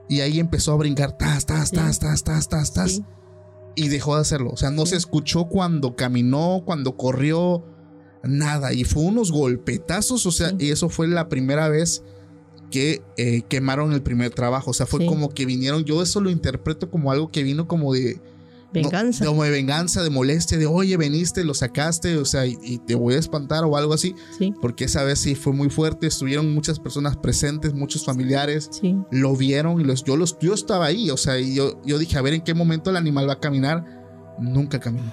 [0.09, 1.76] y ahí empezó a brincar, tas, tas, Sí.
[1.76, 3.03] tas, tas, tas, tas, tas.
[3.77, 4.51] Y dejó de hacerlo.
[4.53, 7.64] O sea, no se escuchó cuando caminó, cuando corrió,
[8.23, 8.73] nada.
[8.73, 10.27] Y fue unos golpetazos.
[10.27, 10.57] O sea, Sí.
[10.61, 12.03] y eso fue la primera vez
[12.71, 14.71] que eh, quemaron el primer trabajo.
[14.71, 15.07] O sea, fue Sí.
[15.07, 15.85] como que vinieron.
[15.85, 18.21] Yo eso lo interpreto como algo que vino como de.
[18.73, 19.25] Venganza.
[19.25, 22.79] no, como de venganza, de molestia, de oye, veniste, lo sacaste, o sea, y, y
[22.79, 24.14] te voy a espantar o algo así.
[24.39, 24.55] Sí.
[24.62, 26.07] Porque esa vez sí fue muy fuerte.
[26.07, 28.97] Estuvieron muchas personas presentes, muchos familiares Sí.
[29.11, 32.16] lo vieron y los, yo, los, yo estaba ahí, o sea, y yo, yo dije,
[32.18, 33.85] a ver en qué momento el animal va a caminar.
[34.39, 35.12] Nunca caminó.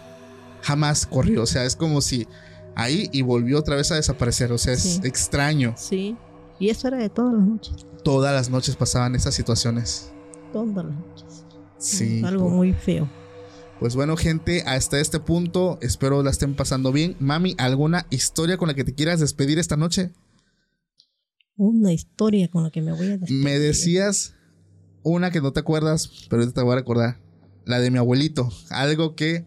[0.61, 2.27] Jamás corrió, o sea, es como si
[2.75, 4.99] ahí y volvió otra vez a desaparecer, o sea, es Sí.
[5.03, 5.73] extraño.
[5.77, 6.15] Sí.
[6.59, 7.73] Y eso era de todas las noches.
[8.03, 10.11] Todas las noches pasaban estas situaciones.
[10.53, 11.43] Todas las noches.
[11.77, 12.21] Sí.
[12.25, 13.07] Algo muy feo.
[13.79, 17.15] Pues bueno, gente, hasta este punto, espero la estén pasando bien.
[17.19, 20.11] Mami, ¿alguna historia con la que te quieras despedir esta noche?
[21.55, 23.43] Una historia con la que me voy a despedir.
[23.43, 24.35] Me decías
[25.03, 27.19] una que no te acuerdas, pero ahorita te voy a recordar.
[27.65, 28.49] La de mi abuelito.
[28.69, 29.45] Algo que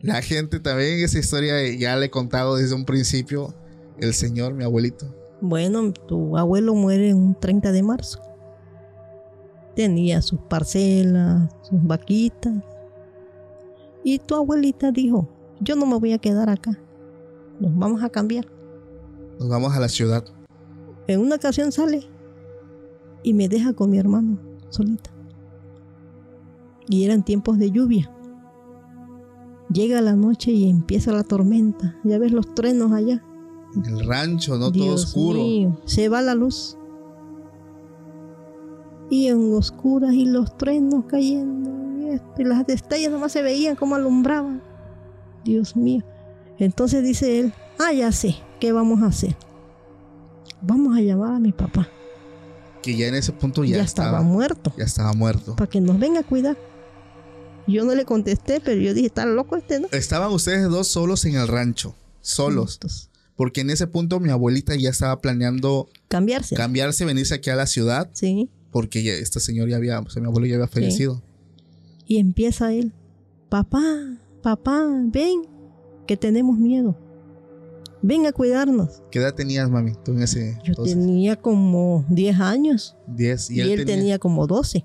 [0.00, 3.54] la gente también, esa historia ya le he contado desde un principio.
[3.98, 5.14] El señor, mi abuelito.
[5.40, 8.20] Bueno, tu abuelo muere un 30 de marzo.
[9.74, 12.54] Tenía sus parcelas, sus vaquitas.
[14.04, 15.28] Y tu abuelita dijo,
[15.60, 16.78] yo no me voy a quedar acá.
[17.60, 18.46] Nos vamos a cambiar.
[19.38, 20.24] Nos vamos a la ciudad.
[21.06, 22.04] En una ocasión sale
[23.22, 24.38] y me deja con mi hermano
[24.70, 25.10] solita.
[26.88, 28.10] Y eran tiempos de lluvia.
[29.72, 31.96] Llega la noche y empieza la tormenta.
[32.04, 33.24] Ya ves los truenos allá.
[33.74, 35.38] En el rancho, no todo oscuro.
[35.38, 36.76] mío, se va la luz.
[39.10, 41.70] Y en oscuras y los truenos cayendo.
[42.38, 44.62] Y las estrellas nomás se veían como alumbraban.
[45.44, 46.02] Dios mío.
[46.58, 49.36] Entonces dice él, ah, ya sé, ¿qué vamos a hacer?
[50.62, 51.88] Vamos a llamar a mi papá.
[52.82, 54.72] Que ya en ese punto Ya, ya, estaba, muerto.
[54.76, 55.56] Ya estaba muerto.
[55.56, 56.56] Para que nos venga a cuidar.
[57.66, 59.88] Yo no le contesté, pero yo dije, está loco este, ¿no?
[59.92, 61.94] Estaban ustedes dos solos en el rancho.
[62.20, 62.74] Solos.
[62.74, 66.56] Entonces, Porque en ese punto mi abuelita ya estaba planeando cambiarse.
[66.56, 68.10] cambiarse, venirse aquí a la ciudad.
[68.12, 68.50] sí.
[68.72, 71.20] Porque ya, este señor ya había, o sea, mi abuelo ya había fallecido.
[72.10, 72.92] Y empieza él,
[73.48, 73.80] papá,
[74.42, 75.42] papá, ven,
[76.08, 76.98] que tenemos miedo.
[78.02, 79.00] Ven a cuidarnos.
[79.12, 79.92] ¿Qué edad tenías, mami?
[80.04, 80.96] Tú en ese Yo entonces?
[80.98, 83.50] tenía como 10 años 10.
[83.52, 84.18] y, él, tenía...
[84.18, 84.84] como 12.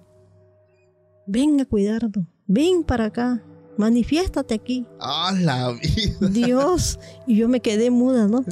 [1.26, 2.28] Ven a cuidarnos.
[2.46, 3.44] Ven para acá.
[3.76, 4.86] Manifiéstate aquí.
[5.00, 6.30] ¡Ah, la vida!
[6.30, 7.00] Dios.
[7.26, 8.46] Y yo me quedé muda, ¿no?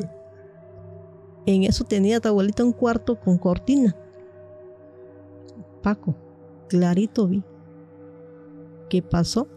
[1.45, 3.95] En eso tenía tu abuelita un cuarto con cortina.
[5.83, 6.15] Paco,
[6.69, 7.43] clarito vi.
[8.93, 9.47] ¿Qué pasó?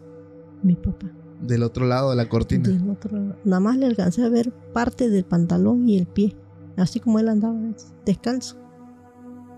[0.63, 1.11] Mi papá.
[1.43, 2.67] Del otro lado de la cortina.
[2.67, 3.35] Del otro lado.
[3.45, 6.35] Nada más le alcancé a ver parte del pantalón y el pie.
[6.75, 7.55] Así como él andaba
[8.03, 8.57] descalzo.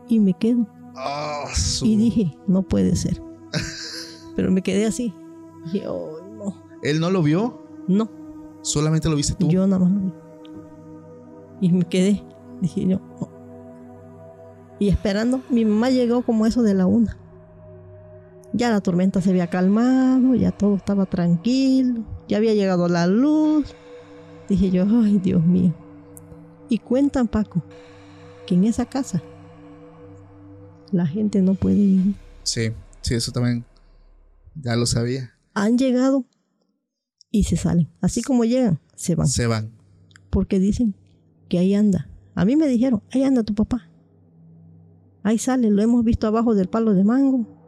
[0.10, 0.68] Y me quedo.
[0.98, 3.22] ¡Ah, su- Y dije, no puede ser.
[4.36, 5.14] Pero me quedé así.
[5.72, 6.62] Dije, oh, no.
[6.84, 7.62] ¿Él no lo vio?
[7.88, 8.12] No.
[8.62, 9.48] Solamente lo viste tú.
[9.48, 10.14] Yo nada más lo vi.
[11.62, 12.22] Y me quedé.
[12.60, 13.00] Dije yo.
[13.00, 13.30] no.
[14.78, 17.16] Y esperando, mi mamá llegó como eso de la una.
[18.60, 23.74] Ya la tormenta se había calmado, ya todo estaba tranquilo, ya había llegado la luz.
[24.50, 25.74] Dije yo, ay Dios mío.
[26.68, 27.64] Y cuentan, Paco,
[28.46, 29.24] que en esa casa
[30.92, 32.16] la gente no puede vivir.
[32.44, 33.64] Sí, sí, eso también.
[34.56, 35.32] Ya lo sabía.
[35.54, 36.26] Han llegado
[37.32, 37.90] y se salen.
[38.02, 39.28] Así como llegan, se van.
[39.30, 39.72] Se van.
[40.30, 40.96] porque dicen
[41.48, 42.10] que ahí anda.
[42.36, 43.90] A mí me dijeron, ahí anda tu papá.
[45.24, 47.59] Ahí sale, lo hemos visto abajo del palo de mango,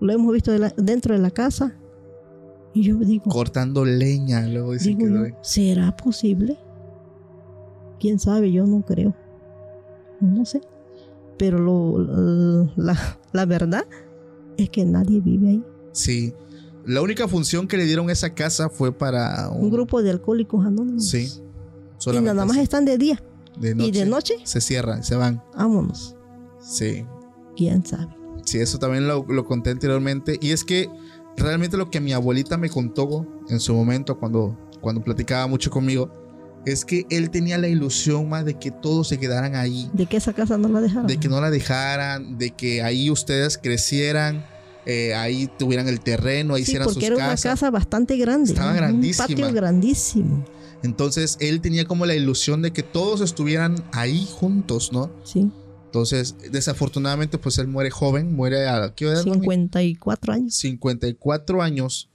[0.00, 1.74] lo hemos visto de la- dentro de la casa.
[2.72, 4.46] Y yo digo, Cortando leña.
[4.48, 5.36] Luego dicen digo que yo.
[5.42, 6.58] ¿será posible?
[8.00, 8.50] ¿Quién sabe?
[8.52, 9.14] Yo no creo.
[10.20, 10.60] No sé.
[11.38, 12.96] Pero lo, la,
[13.32, 13.84] la verdad
[14.56, 15.64] es que nadie vive ahí.
[15.92, 16.32] Sí.
[16.86, 20.64] La única función que le dieron a esa casa fue para Un grupo de alcohólicos
[20.66, 21.08] anónimos.
[21.08, 21.28] Sí.
[21.30, 21.40] Y
[21.98, 23.22] Solamente nada más están de día.
[23.58, 23.88] de noche.
[23.88, 25.42] Y de noche, Se cierran, se van.
[25.56, 26.14] vámonos.
[26.60, 27.06] Sí.
[27.56, 28.14] ¿Quién sabe?
[28.44, 30.38] Sí, eso también lo, lo conté anteriormente.
[30.40, 30.88] Y es que
[31.36, 36.10] realmente lo que mi abuelita me contó en su momento cuando, cuando platicaba mucho conmigo,
[36.66, 40.16] es que él tenía la ilusión más de que todos se quedaran ahí, De que
[40.16, 41.06] esa casa no la dejaron.
[41.06, 44.46] de que no la dejaran, de que ahí ustedes crecieran,
[44.86, 47.44] eh, ahí tuvieran el terreno, ahí Sí, hicieran porque sus era casas.
[47.44, 48.52] una casa bastante grande.
[48.52, 49.26] Estaba un grandísima.
[49.28, 50.44] patio grandísimo.
[50.82, 55.10] Entonces él tenía como la ilusión de que todos estuvieran ahí juntos, ¿no?
[55.22, 55.50] Sí,
[55.94, 59.24] Entonces, desafortunadamente, pues él muere joven, muere a ¿qué edad?
[59.24, 59.42] mami?
[59.42, 60.54] 54 años.
[60.56, 62.10] 54 años.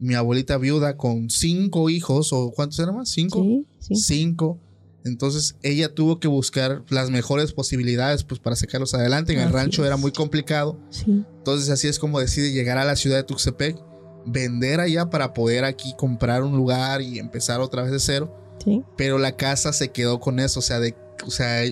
[0.00, 3.08] Mi abuelita viuda con cinco hijos, o ¿cuántos eran más?
[3.08, 3.40] ¿Cinco?
[3.40, 3.94] Sí, sí.
[3.94, 4.58] Cinco.
[5.04, 9.32] Entonces ella tuvo que buscar las mejores posibilidades pues, para sacarlos adelante.
[9.32, 10.76] En el rancho era muy complicado.
[10.90, 11.24] sí.
[11.38, 13.78] Entonces así es como decide llegar a la ciudad de Tuxtepec,
[14.26, 18.36] vender allá para poder aquí comprar un lugar y empezar otra vez de cero.
[18.64, 18.82] sí.
[18.96, 20.58] Pero la casa se quedó con eso.
[20.58, 21.62] O sea, de, o sea,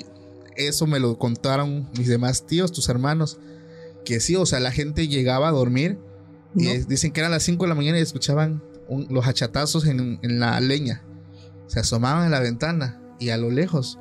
[0.58, 3.38] eso me lo contaron mis demás tíos, tus hermanos.
[4.04, 5.98] Que sí, o sea, la gente llegaba a dormir
[6.54, 6.70] y No.
[6.70, 10.18] es- dicen que eran las 5 de la mañana y escuchaban un- los achatazos en,
[10.22, 11.02] en la leña.
[11.66, 13.98] Se asomaban en la ventana y a lo lejos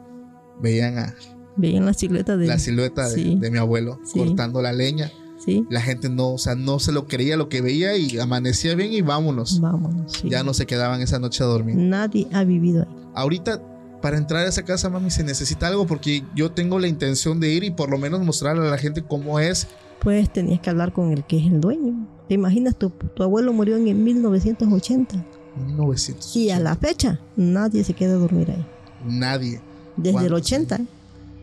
[0.61, 1.15] veían a
[1.57, 2.47] Veían la silueta de.
[2.47, 3.35] la silueta de, sí.
[3.39, 4.19] de mi abuelo Sí.
[4.19, 5.11] cortando la leña.
[5.43, 5.65] Sí.
[5.69, 8.93] La gente no, o sea, no se lo creía lo que veía y amanecía bien
[8.93, 9.59] y vámonos.
[9.59, 10.13] Vámonos.
[10.21, 10.29] sí.
[10.29, 11.75] Ya no se quedaban esa noche a dormir.
[11.75, 12.95] Nadie ha vivido ahí.
[13.15, 13.61] Ahorita,
[14.01, 17.49] para entrar a esa casa, mami, se necesita algo porque yo tengo la intención de
[17.49, 19.67] ir y por lo menos mostrarle a la gente cómo es.
[20.01, 22.07] Pues tenías que hablar con el que es el dueño.
[22.27, 22.77] ¿Te imaginas?
[22.77, 25.25] Tu, tu abuelo murió en el 1980.
[25.65, 26.35] 1900.
[26.35, 28.65] Y a la fecha, nadie se queda a dormir ahí.
[29.05, 29.61] Nadie.
[29.95, 30.75] Desde el ¿Cuántos 80.
[30.75, 30.85] ¿eh?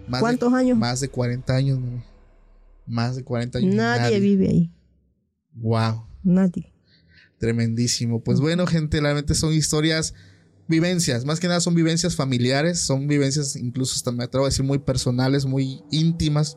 [0.08, 0.78] Más ¿Cuántos de, años?
[0.78, 2.02] Más de 40 años, mami.
[2.86, 3.74] Más de 40 años.
[3.74, 4.70] Nadie, vive ahí.
[5.54, 6.04] Wow.
[6.22, 6.72] Nadie.
[7.38, 8.22] Tremendísimo.
[8.22, 10.14] Pues bueno, gente, realmente son historias,
[10.68, 11.24] vivencias.
[11.24, 12.78] Más que nada son vivencias familiares.
[12.80, 16.56] Son vivencias, incluso hasta me atrevo a decir, muy personales, muy íntimas.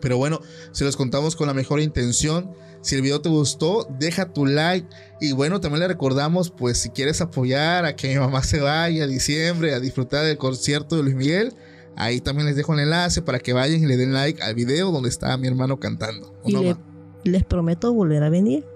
[0.00, 0.40] Pero bueno,
[0.72, 2.50] se los contamos con la mejor intención.
[2.82, 4.86] Si el video te gustó, deja tu like.
[5.20, 9.04] Y bueno, también le recordamos, pues si quieres apoyar a que mi mamá se vaya
[9.04, 11.54] a diciembre a disfrutar del concierto de Luis Miguel,
[11.96, 14.90] ahí también les dejo el enlace para que vayan y le den like al video
[14.92, 16.34] donde está mi hermano cantando.
[16.42, 16.76] ¿O Y no, le-
[17.24, 18.66] les prometo volver a venir.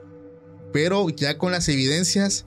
[0.73, 2.47] Pero ya con las evidencias,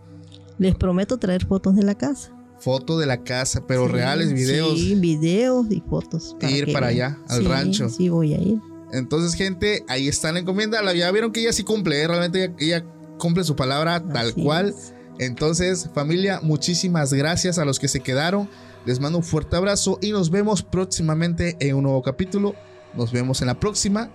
[0.61, 2.31] Les prometo traer fotos de la casa.
[2.59, 4.79] foto de la casa, pero Sí, reales, videos.
[4.79, 6.35] Sí, videos y fotos.
[6.41, 7.89] Ir que para allá, al Sí, rancho.
[7.89, 8.59] Sí, voy a ir.
[8.93, 10.79] Entonces, gente, ahí está la encomienda.
[10.83, 12.07] La, ya vieron que ella sí cumple, ¿eh?
[12.07, 12.85] realmente ella, ella
[13.17, 14.69] cumple su palabra tal cual.
[14.69, 14.93] es.
[15.17, 18.47] Entonces, familia, muchísimas gracias a los que se quedaron.
[18.85, 22.53] Les mando un fuerte abrazo y nos vemos próximamente en un nuevo capítulo.
[22.95, 24.11] Nos vemos en la próxima.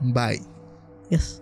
[0.00, 0.40] Bye.
[1.10, 1.41] Yes.